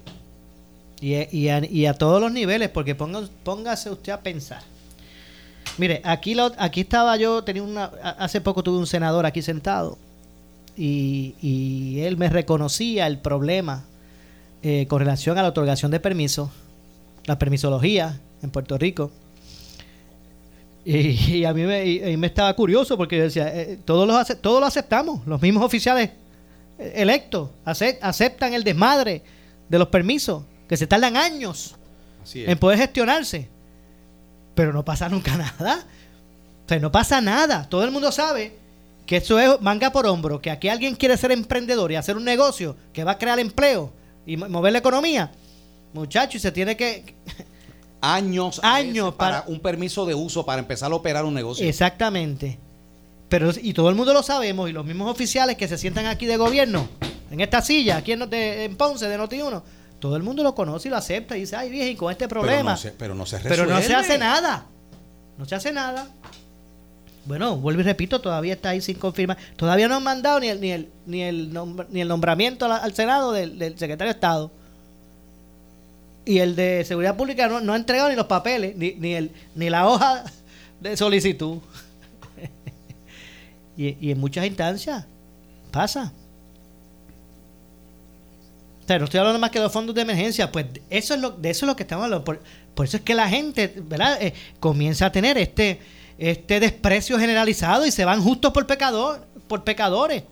[1.01, 4.63] Y, y a, y a todos los niveles, porque ponga- póngase usted a pensar.
[5.79, 7.85] Mire, aquí, lo, aquí estaba yo, tenía una,
[8.19, 9.97] hace poco tuve un senador aquí sentado
[10.77, 13.85] y, y él me reconocía el problema
[14.63, 16.51] eh, con relación a la otorgación de permisos,
[17.25, 19.11] la permisología en Puerto Rico.
[20.85, 24.07] Y, y a mí me, y- y me estaba curioso porque yo decía, eh, todos,
[24.07, 26.11] los, ace- todos lo aceptamos, los mismos oficiales
[26.79, 29.23] electos ace- aceptan el desmadre
[29.69, 31.77] de los permisos, que se tardan años
[32.47, 33.49] en poder gestionarse.
[34.55, 35.85] Pero no pasa nunca nada.
[36.65, 37.69] O sea, no pasa nada.
[37.69, 38.55] Todo el mundo sabe
[39.07, 42.25] que eso es manga por hombro, que aquí alguien quiere ser emprendedor y hacer un
[42.25, 43.93] negocio que va a crear empleo
[44.27, 45.33] y mo- mover la economía.
[45.93, 47.15] Muchacho, y se tiene que...
[48.01, 51.67] Años, Años para, para- un permiso de uso para empezar a operar un negocio.
[51.69, 52.59] Exactamente.
[53.29, 56.27] Pero, y todo el mundo lo sabemos, y los mismos oficiales que se sientan aquí
[56.27, 56.89] de gobierno,
[57.31, 59.63] en esta silla, aquí en, de- en Ponce, de Noti1,
[60.03, 62.41] todo el mundo lo conoce y lo acepta y dice, ay, virgen, con este Pero
[62.41, 62.73] problema.
[62.73, 63.95] no se- pero no se Pero no se resuelve.
[64.05, 64.67] hace nada.
[65.39, 66.09] No se hace nada.
[67.25, 69.37] Bueno, vuelvo y repito, todavía está ahí sin confirmar.
[69.55, 72.93] Todavía no han mandado ni el, ni el, ni el, nombr- ni el nombramiento al
[72.95, 74.51] Senado del, del secretario de Estado.
[76.25, 79.31] Y el de Seguridad Pública no, no ha entregado ni los papeles, ni, ni, el,
[79.55, 80.25] ni la hoja
[80.81, 81.59] de solicitud.
[83.77, 85.05] y, y en muchas instancias
[85.71, 86.13] pasa.
[88.93, 91.31] Sea, no estoy hablando más que de los fondos de emergencia, pues eso es lo,
[91.31, 92.25] de eso es lo que estamos hablando.
[92.25, 92.41] Por,
[92.75, 94.19] por eso es que la gente, ¿verdad?
[94.23, 95.81] Eh, comienza a tener este,
[96.19, 100.25] este desprecio generalizado y se van justos por pecador, por pecadores.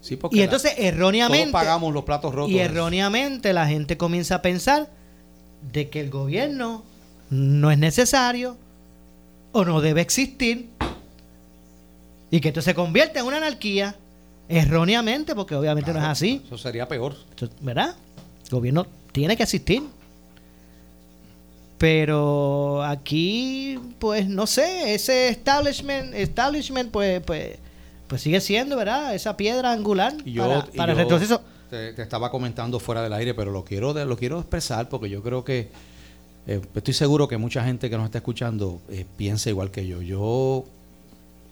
[0.00, 2.52] Sí, porque Y la- entonces erróneamente todos pagamos los platos rotos.
[2.52, 4.88] y erróneamente la gente comienza a pensar
[5.72, 6.84] de que el gobierno
[7.30, 8.56] no es necesario
[9.52, 10.68] o no debe existir
[12.30, 13.96] y que esto se convierte en una anarquía
[14.48, 17.16] erróneamente porque obviamente no es así, Eso sería peor.
[17.60, 17.94] ¿verdad?
[18.44, 19.82] El gobierno tiene que existir.
[21.78, 27.58] Pero aquí, pues no sé, ese establishment, establishment pues, pues,
[28.06, 29.14] pues sigue siendo, ¿verdad?
[29.14, 31.42] Esa piedra angular Y yo, para, y el retroceso.
[31.68, 35.22] Te, te estaba comentando fuera del aire, pero lo quiero, lo quiero expresar porque yo
[35.22, 35.68] creo que
[36.46, 40.00] eh, estoy seguro que mucha gente que nos está escuchando eh, piensa igual que yo.
[40.00, 40.64] Yo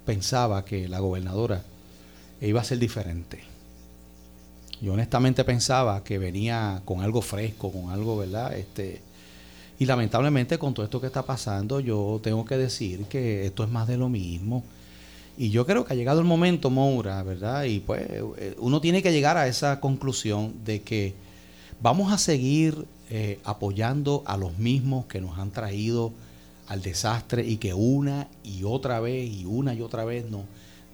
[0.07, 1.62] pensaba que la gobernadora
[2.47, 3.42] iba a ser diferente.
[4.80, 8.55] Yo honestamente pensaba que venía con algo fresco, con algo, ¿verdad?
[8.55, 9.01] Este,
[9.78, 13.70] y lamentablemente con todo esto que está pasando, yo tengo que decir que esto es
[13.70, 14.64] más de lo mismo.
[15.36, 17.64] Y yo creo que ha llegado el momento, Moura, ¿verdad?
[17.64, 21.14] Y pues eh, uno tiene que llegar a esa conclusión de que
[21.80, 26.12] vamos a seguir eh, apoyando a los mismos que nos han traído
[26.68, 30.45] al desastre y que una y otra vez y una y otra vez nos,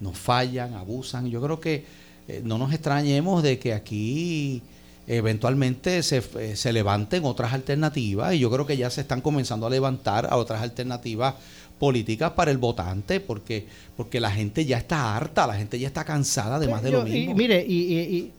[0.01, 1.29] nos fallan, abusan.
[1.29, 1.85] Yo creo que
[2.27, 4.61] eh, no nos extrañemos de que aquí
[5.07, 9.65] eventualmente se, eh, se levanten otras alternativas y yo creo que ya se están comenzando
[9.67, 11.35] a levantar a otras alternativas
[11.79, 13.65] políticas para el votante porque
[13.97, 17.07] porque la gente ya está harta, la gente ya está cansada de más de lo
[17.07, 17.35] y mismo.
[17.35, 18.31] mire, y, y- y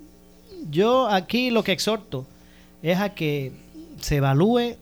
[0.71, 2.27] yo aquí lo que exhorto
[2.83, 3.53] es a que
[4.01, 4.77] se evalúe,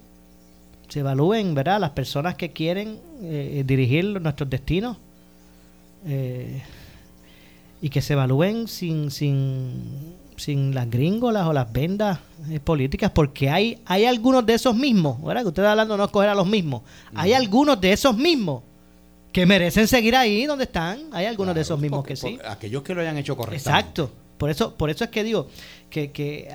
[0.88, 1.80] se evalúen, ¿verdad?
[1.80, 4.98] Las personas que quieren eh, dirigir nuestros destinos
[6.06, 6.62] eh,
[7.82, 12.18] y que se evalúen sin, sin, sin las gringolas o las vendas
[12.50, 15.42] eh, políticas, porque hay, hay algunos de esos mismos, ¿verdad?
[15.42, 16.82] Que usted está hablando no escoger a los mismos.
[17.14, 18.62] Hay algunos de esos mismos
[19.32, 21.00] que merecen seguir ahí donde están.
[21.12, 22.38] Hay algunos de esos mismos que sí.
[22.46, 23.80] Aquellos que lo hayan hecho correctamente.
[23.80, 24.12] Exacto.
[24.36, 25.48] Por eso, por eso es que digo
[25.90, 26.48] que, que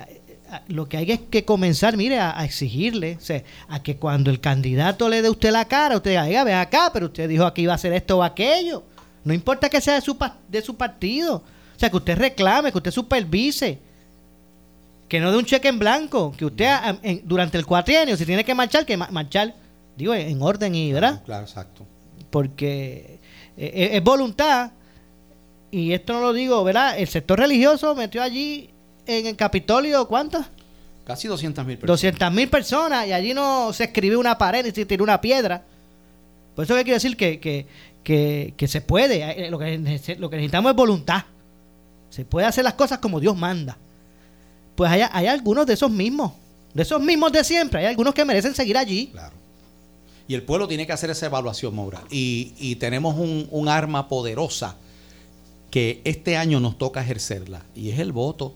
[0.68, 4.30] lo que hay es que comenzar, mire, a, a exigirle, o sea, a que cuando
[4.30, 7.52] el candidato le dé usted la cara, usted diga, "Oiga, ven acá, pero usted dijo
[7.54, 8.84] que iba a hacer esto o aquello.
[9.26, 10.16] No importa que sea de su,
[10.48, 11.36] de su partido.
[11.36, 13.78] O sea, que usted reclame, que usted supervise.
[15.08, 16.32] Que no dé un cheque en blanco.
[16.36, 19.54] Que usted a- en- durante el cuatrienio, si tiene que marchar, que ma- marchar,
[19.96, 21.22] digo, en en orden y, ¿verdad?
[21.24, 21.84] Claro, exacto.
[22.30, 23.18] porque
[23.56, 24.70] eh, es, es voluntad
[25.70, 26.98] y esto no lo digo, ¿verdad?
[26.98, 28.70] El sector religioso metió allí
[29.06, 30.46] en el Capitolio, ¿cuántas?
[31.06, 32.00] Casi 200 mil personas.
[32.00, 35.62] 200 mil personas y allí no se escribió una pared ni se tiró una piedra.
[36.54, 37.66] Por eso que quiero decir que, que,
[38.06, 39.78] que, se puede, eh, lo que,
[40.18, 41.24] lo que necesitamos es voluntad.
[42.08, 43.76] Se puede hacer las cosas como Dios manda.
[44.76, 46.32] Pues hay, hay algunos de esos mismos,
[46.72, 49.12] de esos mismos de siempre, hay algunos que merecen seguir allí.
[50.28, 52.00] Y el pueblo tiene que hacer esa evaluación, Maura.
[52.08, 54.76] Y, y tenemos un, un arma poderosa
[55.70, 58.54] que este año nos toca ejercerla, y es el voto.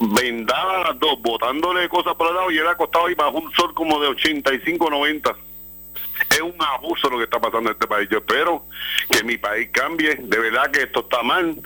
[0.00, 3.72] Vendaba las dos, botándole cosas por el lado y él acostado ahí bajo un sol
[3.74, 5.34] como de 85, 90.
[6.30, 8.08] Es un abuso lo que está pasando en este país.
[8.10, 8.64] Yo espero
[9.10, 10.16] que mi país cambie.
[10.18, 11.56] De verdad que esto está mal.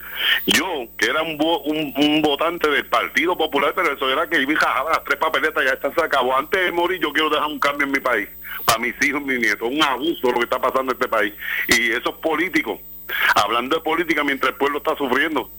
[0.47, 1.93] Yo, que era un, vo- un,
[2.23, 5.73] votante del Partido Popular, pero eso era que iba y jajaba las tres papeletas, ya
[5.73, 6.35] está se.
[6.35, 8.29] Antes de morir, yo quiero dejar un cambio en mi país.
[8.65, 9.69] Para mis hijos y mis nietos.
[9.71, 11.33] Un abuso lo que está pasando en este país.
[11.69, 12.79] Y esos políticos,
[13.35, 15.51] hablando de política mientras el pueblo está sufriendo.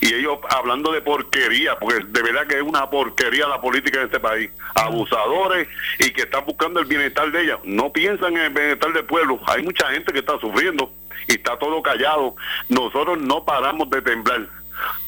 [0.00, 4.06] Y ellos hablando de porquería, porque de verdad que es una porquería la política en
[4.06, 4.50] este país.
[4.74, 7.58] Abusadores y que están buscando el bienestar de ellas.
[7.64, 9.40] No piensan en el bienestar del pueblo.
[9.46, 10.92] Hay mucha gente que está sufriendo
[11.28, 12.36] y está todo callado.
[12.68, 14.48] Nosotros no paramos de temblar.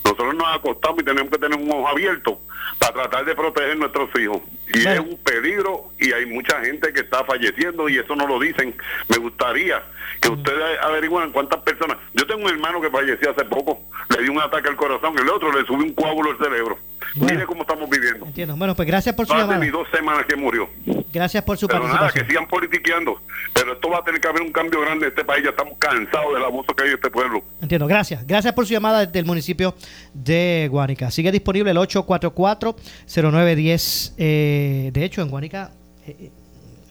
[0.09, 2.41] Nosotros nos acostamos y tenemos que tener un ojo abierto
[2.79, 4.41] para tratar de proteger nuestros hijos.
[4.75, 8.39] Y es un peligro y hay mucha gente que está falleciendo y eso no lo
[8.39, 8.75] dicen.
[9.09, 9.83] Me gustaría
[10.21, 11.99] que ustedes averigüen cuántas personas.
[12.15, 13.81] Yo tengo un hermano que falleció hace poco,
[14.17, 16.79] le dio un ataque al corazón, el otro le subió un coágulo al cerebro.
[17.15, 18.27] Mire cómo estamos viviendo.
[18.27, 18.55] Entiendo.
[18.57, 19.65] Bueno, pues gracias por su No hace llamada.
[19.65, 20.69] ni dos semanas que murió.
[21.13, 23.21] Gracias por su Pero nada, que sigan politiqueando.
[23.55, 25.43] Pero esto va a tener que haber un cambio grande en este país.
[25.43, 27.43] Ya estamos cansados del abuso que hay en este pueblo.
[27.63, 28.27] Entiendo, gracias.
[28.27, 29.75] Gracias por su llamada desde el municipio
[30.15, 31.11] de Guánica.
[31.11, 31.77] Sigue disponible el
[33.07, 34.13] 844-0910.
[34.17, 35.71] Eh, de hecho, en Guánica...
[36.07, 36.31] eh,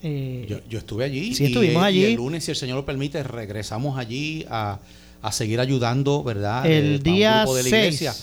[0.04, 1.34] eh, Yo, yo estuve allí.
[1.34, 2.02] Sí, estuvimos y, allí.
[2.02, 4.80] y el lunes, si el Señor lo permite, regresamos allí a,
[5.22, 6.66] a seguir ayudando, ¿verdad?
[6.66, 7.84] El Eh, día grupo de la 6.
[8.02, 8.14] iglesia.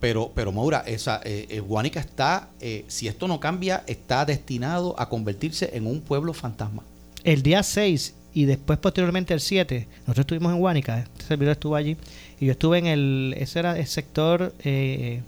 [0.00, 4.94] Pero, pero Maura, esa, eh, eh, Guánica está, eh, si esto no cambia, está destinado
[4.98, 6.84] a convertirse en un pueblo fantasma.
[7.24, 11.74] el día 6 y después posteriormente el 7, nosotros estuvimos en Guánica, este servidor estuvo
[11.74, 11.96] allí,
[12.40, 15.22] y yo estuve en el, ese era el sector, eh,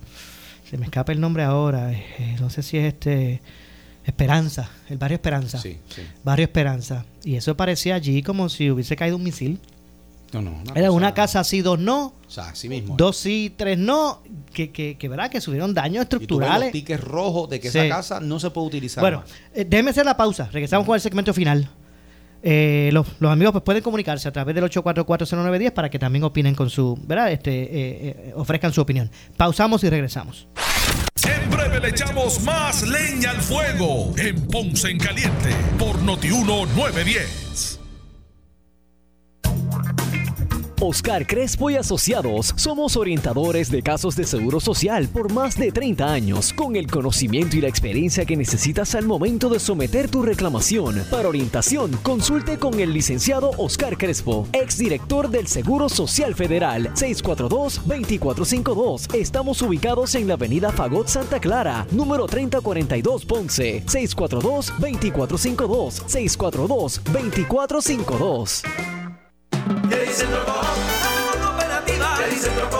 [0.69, 3.41] se me escapa el nombre ahora, eh, no sé si es este,
[4.05, 5.59] Esperanza, el barrio Esperanza.
[5.59, 6.03] Sí, sí.
[6.25, 7.05] Barrio Esperanza.
[7.25, 9.59] Y eso parecía allí como si hubiese caído un misil.
[10.33, 10.53] No, no.
[10.53, 12.95] una Era cosa- una casa así, dos no, O sea, así mismo.
[12.97, 16.23] dos sí, tres no, que, que, que verdad que subieron daños Y tú ves los
[16.23, 16.73] estructurales.
[16.73, 17.79] tickets rojos de que Sí.
[17.79, 19.03] esa casa no se puede utilizar.
[19.03, 19.31] Bueno, más.
[19.55, 20.49] eh, déjenme hacer la pausa.
[20.53, 21.69] Regresamos con el segmento final.
[22.43, 26.55] Eh, los, los amigos pues, pueden comunicarse a través del 8440910 para que también opinen
[26.55, 27.33] con su, ¿verdad?
[27.33, 29.11] Este, eh, eh, ofrezcan su opinión.
[29.37, 30.49] Pausamos y regresamos.
[31.51, 37.80] Breve le echamos más leña al fuego en Ponce en Caliente por Notiuno 910.
[40.83, 46.11] Oscar Crespo y Asociados somos orientadores de casos de seguro social por más de 30
[46.11, 51.05] años, con el conocimiento y la experiencia que necesitas al momento de someter tu reclamación.
[51.11, 59.15] Para orientación, consulte con el licenciado Oscar Crespo, exdirector del Seguro Social Federal, 642-2452.
[59.15, 69.00] Estamos ubicados en la avenida Fagot Santa Clara, número 3042 Ponce, 642-2452, 642-2452.
[70.11, 70.61] Te dicen troco.
[71.55, 72.19] Operativa.
[72.29, 72.80] Dicen.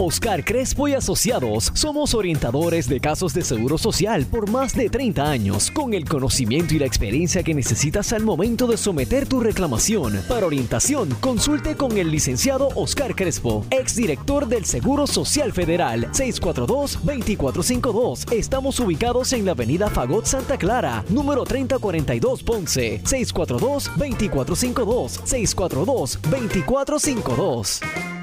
[0.00, 5.28] Oscar Crespo y Asociados somos orientadores de casos de seguro social por más de 30
[5.28, 10.22] años, con el conocimiento y la experiencia que necesitas al momento de someter tu reclamación.
[10.28, 18.32] Para orientación, consulte con el licenciado Oscar Crespo, exdirector del Seguro Social Federal, 642-2452.
[18.32, 28.17] Estamos ubicados en la avenida Fagot Santa Clara, número 3042 Ponce, 642-2452, 642-2452.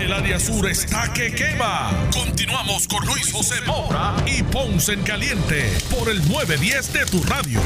[0.00, 1.90] El área sur está que quema.
[2.10, 7.60] Continuamos con Luis José Moura y Ponce en Caliente por el 910 de tu radio.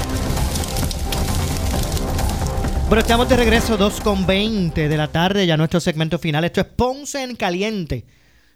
[2.88, 6.42] Bueno, estamos de regreso, 2 con 20 de la tarde, ya nuestro segmento final.
[6.42, 8.04] Esto es Ponce en Caliente.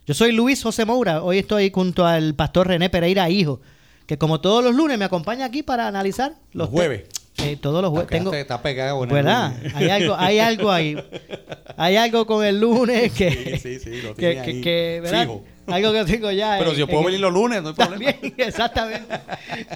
[0.06, 1.22] Yo soy Luis José Moura.
[1.22, 3.60] Hoy estoy junto al pastor René Pereira, hijo,
[4.06, 7.04] que como todos los lunes me acompaña aquí para analizar los, Los jueves.
[7.42, 8.08] Eh, todos los jueves.
[8.10, 9.52] Tengo, está pegado en el ¿Verdad?
[9.56, 9.74] lunes.
[9.74, 10.96] Hay algo, hay algo ahí.
[11.76, 13.30] Hay algo con el lunes que.
[13.30, 15.22] Sí, sí, sí, lo que, tiene que- ahí que, ¿verdad?
[15.22, 15.44] fijo.
[15.68, 16.56] Algo que tengo ya.
[16.58, 18.12] Pero en- si yo puedo en- venir los lunes, no hay problema.
[18.12, 19.20] También, exactamente.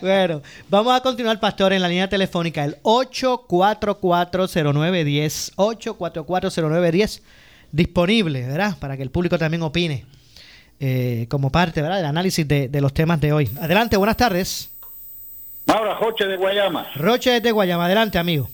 [0.00, 5.52] bueno, vamos a continuar, pastor, en la línea telefónica, el 8440910.
[5.56, 7.20] 8440910.
[7.70, 8.76] Disponible, ¿verdad?
[8.78, 10.04] Para que el público también opine
[10.80, 11.96] eh, como parte, ¿verdad?
[11.98, 13.48] Del análisis de, de los temas de hoy.
[13.60, 14.70] Adelante, buenas tardes.
[15.66, 16.90] Maura Joche de Guayama.
[16.96, 18.48] Roche de Guayama, adelante, amigo.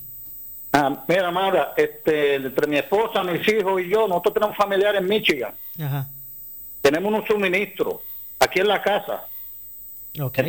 [0.72, 5.08] Ah, mira, Maura, este, entre mi esposa, mis hijos y yo, nosotros tenemos familiares en
[5.08, 5.54] Michigan.
[5.82, 6.06] Ajá.
[6.82, 7.96] Tenemos unos suministros
[8.38, 9.24] aquí en la casa.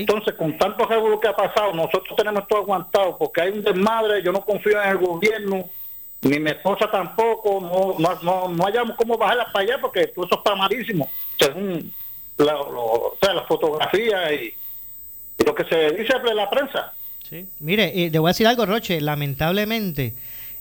[0.02, 4.22] Entonces, con tanto revuelo que ha pasado, nosotros tenemos todo aguantado porque hay un desmadre.
[4.24, 5.70] Yo no confío en el gobierno
[6.22, 10.26] ni mi esposa tampoco, no, no, no, no hayamos cómo bajarla para allá porque todo
[10.26, 11.08] eso está malísimo,
[11.40, 11.94] según
[12.38, 14.54] la, lo- o sea, la fotografía y
[15.46, 16.94] lo que se dice en la prensa.
[17.60, 19.00] Mire, eh, le voy a decir algo, Roche.
[19.02, 20.16] Lamentablemente,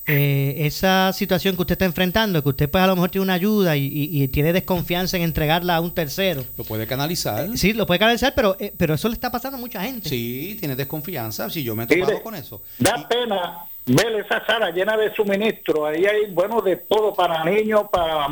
[0.06, 3.32] eh, esa situación que usted está enfrentando, que usted pues a lo mejor tiene una
[3.34, 6.44] ayuda y, y- y tiene desconfianza en entregarla a un tercero.
[6.58, 7.48] Lo puede canalizar.
[7.56, 10.08] Sí, lo puede canalizar, pero, eh, pero eso le está pasando a mucha gente.
[10.08, 11.48] Sí, tiene desconfianza.
[11.48, 12.62] Si yo me he Mire, topado con eso.
[12.78, 15.88] Da pena ver esa sala llena de suministros.
[15.88, 18.28] Ahí hay, bueno, de todo para niños, para,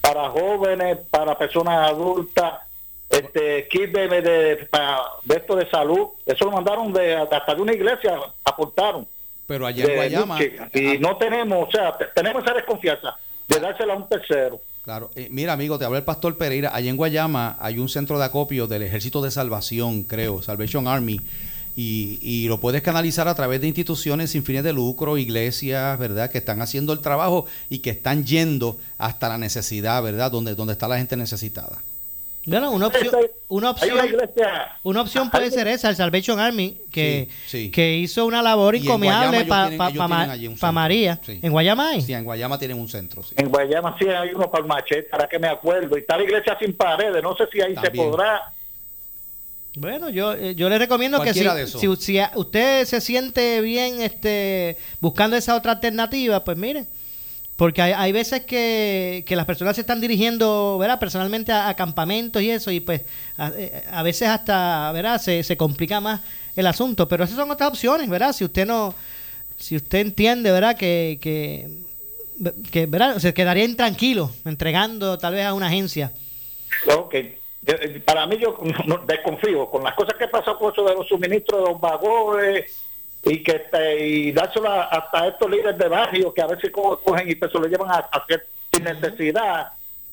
[0.00, 2.60] para jóvenes, para personas adultas,
[3.18, 6.08] este kit de, de, para, de esto de salud.
[6.26, 9.06] Eso lo mandaron de hasta de una iglesia, aportaron.
[9.46, 10.38] Pero allá en Guayama.
[10.72, 13.14] Y no tenemos, o sea, te- tenemos esa desconfianza
[13.46, 14.60] de dársela a un tercero.
[14.84, 16.70] Claro, Eh, mira amigo, te habla el pastor Pereira.
[16.74, 21.20] Allá en Guayama hay un centro de acopio del Ejército de Salvación, creo, Salvation Army,
[21.76, 26.30] y, y lo puedes canalizar a través de instituciones sin fines de lucro, iglesias, ¿verdad?
[26.30, 30.30] Que están haciendo el trabajo y que están yendo hasta la necesidad, ¿verdad?
[30.30, 31.78] Donde, donde está la gente necesitada.
[32.46, 34.78] Bueno, una opción, una Hay una opción, iglesia.
[34.82, 37.70] una opción puede ser esa, el Salvation Army, que, Sí, sí.
[37.70, 40.72] que hizo una labor encomiable para un centro.
[40.72, 41.18] María.
[41.24, 41.40] Sí.
[41.42, 42.02] ¿En Guayama hay?
[42.02, 43.34] Sí, en Guayama tienen un centro, sí.
[43.38, 45.96] En Guayama sí hay uno para el machete, para que me acuerdo.
[45.96, 47.22] Y está la iglesia sin paredes.
[47.22, 47.92] No sé si ahí También.
[47.94, 48.52] se podrá.
[49.76, 54.76] Bueno, yo, eh, yo le recomiendo que si, si, si usted se siente bien este
[55.00, 56.86] buscando esa otra alternativa, pues mire,
[57.56, 60.98] porque hay, hay veces que, que las personas se están dirigiendo, ¿verdad?
[60.98, 63.02] Personalmente a, campamentos y eso, y pues
[63.36, 65.20] a, eh, a veces hasta, ¿verdad?
[65.20, 66.20] Se, se complica más
[66.56, 68.32] el asunto, pero esas son otras opciones, ¿verdad?
[68.32, 68.94] Si usted no,
[69.56, 70.76] si usted entiende, ¿verdad?
[70.76, 71.68] Que, que,
[72.72, 73.18] que ¿verdad?
[73.18, 76.12] Se quedaría intranquilo entregando tal vez a una agencia.
[76.96, 77.14] Ok.
[78.04, 78.58] Para mí yo
[79.06, 82.83] desconfío con las cosas que pasó con eso de los suministros de los vagones
[83.24, 86.70] y que este, y dárselo a- hasta a estos líderes de barrio que a veces
[86.70, 89.68] co- cogen y se lo llevan a, a hacer sin necesidad.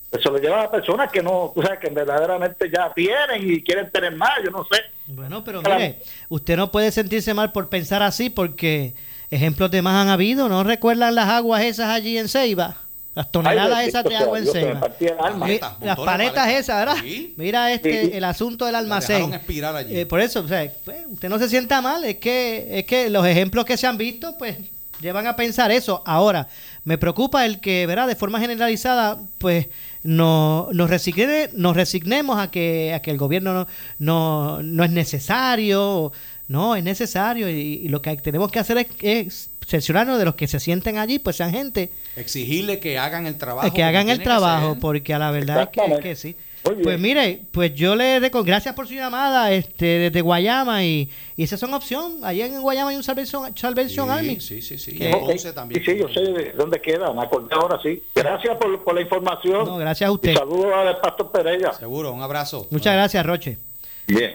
[0.09, 3.64] Pues se lo llevan a personas que no, tú sabes, que verdaderamente ya tienen y
[3.64, 4.82] quieren tener más, yo no sé.
[5.07, 8.93] Bueno, pero mire, usted no puede sentirse mal por pensar así porque
[9.30, 10.49] ejemplos de más han habido.
[10.49, 12.76] ¿No recuerdan las aguas esas allí en Ceiba?
[13.14, 14.80] Las toneladas Ay, esas bendito de sea agua en Dios, que me Ceiba.
[14.80, 15.45] partía el alma.
[15.45, 16.95] Mi- Paletas, Las paletas esas, ¿verdad?
[17.03, 17.34] Sí.
[17.38, 18.12] Mira este Sí.
[18.14, 19.34] el asunto del almacén.
[19.34, 19.97] allí.
[19.99, 23.09] Eh, por eso, o sea, pues, usted no se sienta mal, es que es que
[23.09, 24.57] los ejemplos que se han visto, pues
[25.01, 26.03] llevan a pensar eso.
[26.05, 26.47] Ahora,
[26.86, 28.07] me preocupa el que, ¿verdad?
[28.07, 29.68] De forma generalizada, pues
[30.03, 33.68] no, nos, resigne- nos resignemos a que, a que el gobierno no,
[33.99, 36.12] no, no es necesario.
[36.47, 37.53] No, es necesario y,
[37.84, 41.20] y lo que tenemos que hacer es, es cerciorarnos de los que se sienten allí,
[41.20, 43.74] pues sean gente Exigirle que hagan el trabajo.
[43.74, 46.09] que hagan el trabajo, porque a la verdad es que, es Exactamente.
[46.09, 46.36] que sí.
[46.84, 51.43] Pues mire, pues yo le reco- gracias por su llamada este desde Guayama y, y
[51.43, 52.20] esas son opción.
[52.24, 54.39] Allá en Guayama hay un Salvation, Salvation Army.
[54.39, 54.95] Sí, sí, sí.
[54.95, 55.32] Que- Ok.
[55.32, 58.03] Sí, sí, yo sé de dónde queda, me acordé ahora sí.
[58.14, 59.66] Gracias por, por la información.
[59.66, 60.36] No, gracias a usted.
[60.36, 61.74] Saludos al pastor Pereira.
[61.74, 62.68] Seguro, un abrazo.
[62.70, 63.57] Muchas gracias, Roche.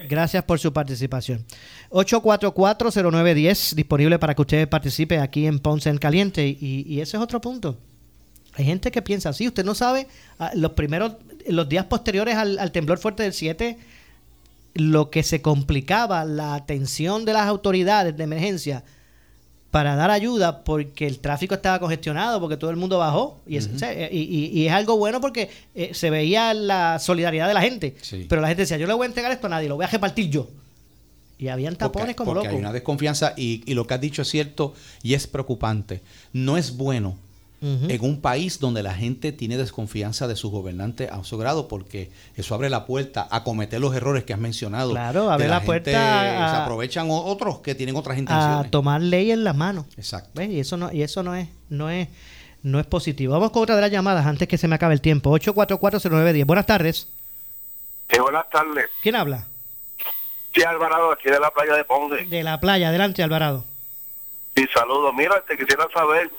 [0.09, 1.45] Gracias por su participación.
[1.91, 7.23] 8440910 disponible para que usted participe aquí en Ponce en Caliente y, y ese es
[7.23, 7.77] otro punto.
[8.53, 10.07] Hay gente que piensa así, usted no sabe,
[10.39, 11.13] ah, los primeros,
[11.47, 13.77] los días posteriores al, al temblor fuerte del 7,
[14.73, 18.83] lo que se complicaba la atención de las autoridades de emergencia
[19.71, 23.39] para dar ayuda porque el tráfico estaba congestionado, porque todo el mundo bajó.
[23.45, 26.99] Y es, o sea, y- y- y es algo bueno porque eh, se veía la
[26.99, 27.95] solidaridad de la gente.
[28.29, 29.89] Pero la gente decía, yo le voy a entregar esto a nadie, lo voy a
[29.89, 30.47] repartir yo.
[31.37, 32.55] Y habían tapones como porque locos.
[32.55, 36.01] hay una desconfianza y, y lo que has dicho es cierto y es preocupante.
[36.33, 37.15] No es bueno
[37.59, 42.11] En un país donde la gente tiene desconfianza de sus gobernantes a su grado porque
[42.35, 44.91] eso abre la puerta a cometer los errores que has mencionado.
[44.91, 48.69] Claro, abre la puerta a- se aprovechan otros que tienen otras a intenciones.
[48.71, 49.85] tomar ley en las manos.
[49.97, 50.29] Exacto.
[50.35, 50.49] ¿Ves?
[50.51, 52.07] Y eso no, y eso no es, no es,
[52.61, 53.33] no es positivo.
[53.33, 55.31] Vamos con otra de las llamadas antes que se me acabe el tiempo.
[55.31, 56.45] 8440910.
[56.45, 57.07] Buenas tardes.
[58.11, 58.85] Sí, buenas tardes.
[59.01, 59.47] ¿Quién habla?
[60.53, 62.25] Sí, Alvarado, aquí de la playa de Ponce.
[62.25, 62.89] De la playa.
[62.89, 63.65] Adelante, Alvarado.
[64.55, 65.11] Sí, saludos.
[65.15, 66.29] Mira, te quisiera saber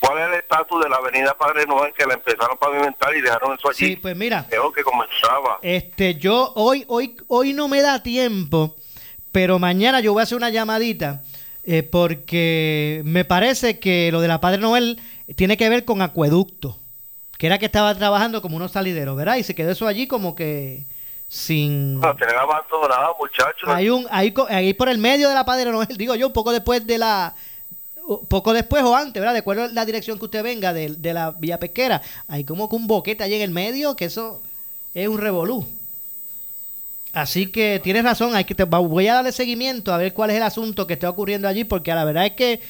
[0.00, 3.20] cuál es el estatus de la avenida Padre Noel que la empezaron a pavimentar y
[3.20, 3.86] dejaron eso allí.
[3.86, 4.46] Sí, pues mira.
[4.48, 5.58] Creo que comenzaba.
[5.62, 8.76] Este, yo hoy, hoy, hoy no me da tiempo,
[9.32, 11.22] pero mañana yo voy a hacer una llamadita
[11.64, 15.00] eh, porque me parece que lo de la Padre Noel
[15.34, 16.78] tiene que ver con acueducto,
[17.38, 19.36] que era que estaba trabajando como unos salideros, ¿verdad?
[19.36, 20.86] Y se quedó eso allí como que
[21.28, 21.98] sin...
[21.98, 23.68] No, tener abandonado, muchachos.
[23.68, 26.52] Hay un, ahí, ahí por el medio de la Padre Noel, digo yo, un poco
[26.52, 27.34] después de la...
[28.28, 29.32] Poco después o antes, ¿verdad?
[29.32, 32.68] De acuerdo a la dirección que usted venga de, de la vía pesquera, hay como
[32.68, 34.42] que un boquete allí en el medio, que eso
[34.94, 35.66] es un revolú.
[37.16, 40.36] Así que tienes razón, hay que te, voy a darle seguimiento a ver cuál es
[40.36, 42.60] el asunto que está ocurriendo allí, porque la verdad es que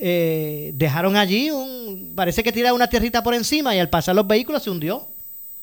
[0.00, 4.26] eh, dejaron allí un, parece que tiraron una tierrita por encima y al pasar los
[4.26, 5.06] vehículos se hundió.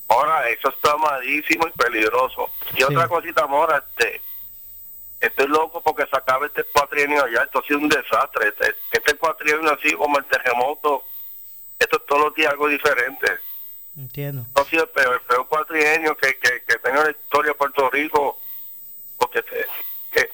[0.07, 2.49] Ahora, eso está malísimo y peligroso.
[2.78, 4.21] Y otra cosita, Mora, este,
[5.20, 7.43] estoy loco porque se acabe este cuatrienio allá.
[7.43, 8.49] Esto ha sido un desastre.
[8.49, 11.03] Este, este cuatrienio así como el terremoto,
[11.80, 13.28] esto es todos los días algo diferente.
[13.95, 14.43] Entiendo.
[14.43, 17.57] Esto ha sido el peor, el peor cuatrienio que, que, que tenga la historia de
[17.57, 18.39] Puerto Rico
[19.18, 19.65] porque te,
[20.11, 20.30] que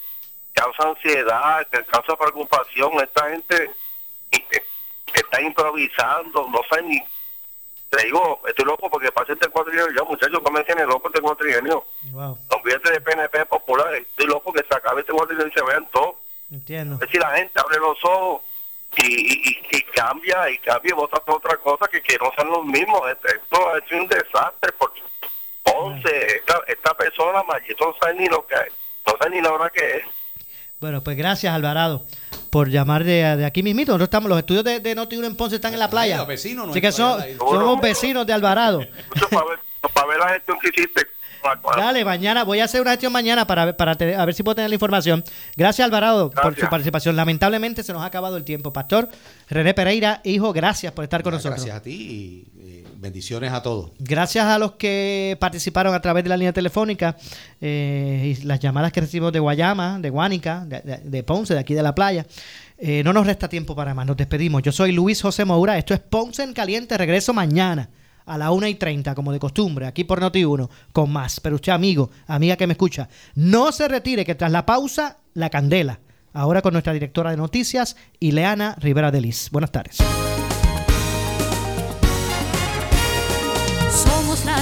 [0.53, 2.93] causa ansiedad, que causa preocupación.
[3.01, 3.71] Esta gente
[4.31, 4.63] eh,
[5.13, 7.03] está improvisando, no sé ni
[7.95, 11.21] te digo, estoy loco porque pase este cuatrienio ya, muchachos, no me tiene loco este
[11.21, 11.85] cuatrienio.
[12.11, 12.37] Wow.
[12.49, 16.15] Olvídate de PNP popular, estoy loco que se acabe este cuatrienio y se vean todos.
[16.51, 16.97] Entiendo.
[16.97, 18.41] Ver si la gente abre los ojos
[18.97, 22.65] y, y, cambia, y cambia y vota por otra cosa que, que no sean los
[22.65, 23.01] mismos.
[23.11, 25.01] Este- Esto es un desastre porque
[25.63, 28.73] Ponce, esta, esta persona, Mayito, no sabe ni lo que es,
[29.05, 30.03] no sabe ni la hora que es.
[30.79, 32.05] Bueno, pues gracias Alvarado
[32.53, 33.93] por llamar de, de aquí mismito.
[33.93, 36.17] Nosotros estamos, los estudios de, de Noti1 en Ponce están en la playa.
[36.17, 38.81] los vecinos, no Así que son, somos vecinos de Alvarado.
[39.93, 41.01] Para ver la gestión que hiciste.
[41.75, 44.55] Dale, mañana, voy a hacer una gestión mañana para, para te- a ver si puedo
[44.55, 45.23] tener la información.
[45.57, 47.15] Gracias Alvarado por su participación.
[47.17, 48.71] Lamentablemente se nos ha acabado el tiempo.
[48.71, 49.09] Pastor
[49.49, 51.55] René Pereira, hijo, gracias por estar con nosotros.
[51.59, 52.52] Gracias a ti y
[53.03, 53.91] bendiciones a todos.
[53.99, 57.15] Gracias a los que participaron a través de la línea telefónica
[57.61, 61.59] eh, y las llamadas que recibimos de Guayama, de Guánica, de, de- de Ponce, de
[61.59, 62.25] aquí de la playa.
[62.79, 64.63] Eh, no nos resta tiempo para más, nos despedimos.
[64.63, 67.89] Yo soy Luis José Moura, esto es Ponce en Caliente, regreso mañana
[68.25, 71.39] a la 1 y 30, como de costumbre, aquí por Noti1, con más.
[71.41, 75.49] Pero usted, amigo, amiga que me escucha, no se retire, que tras la pausa, la
[75.49, 75.99] candela.
[76.33, 79.49] Ahora con nuestra directora de noticias, Ileana Rivera Delis.
[79.51, 79.97] Buenas tardes.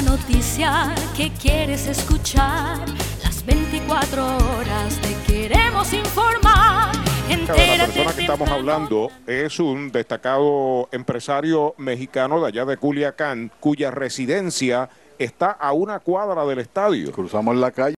[0.03, 2.79] La noticia que quieres escuchar.
[3.23, 6.95] Las 24 horas te queremos informar.
[7.27, 13.51] La Entérate persona que estamos hablando es un destacado empresario mexicano de allá de Culiacán,
[13.59, 17.11] cuya residencia está a una cuadra del estadio.
[17.11, 17.89] Cruzamos la calle.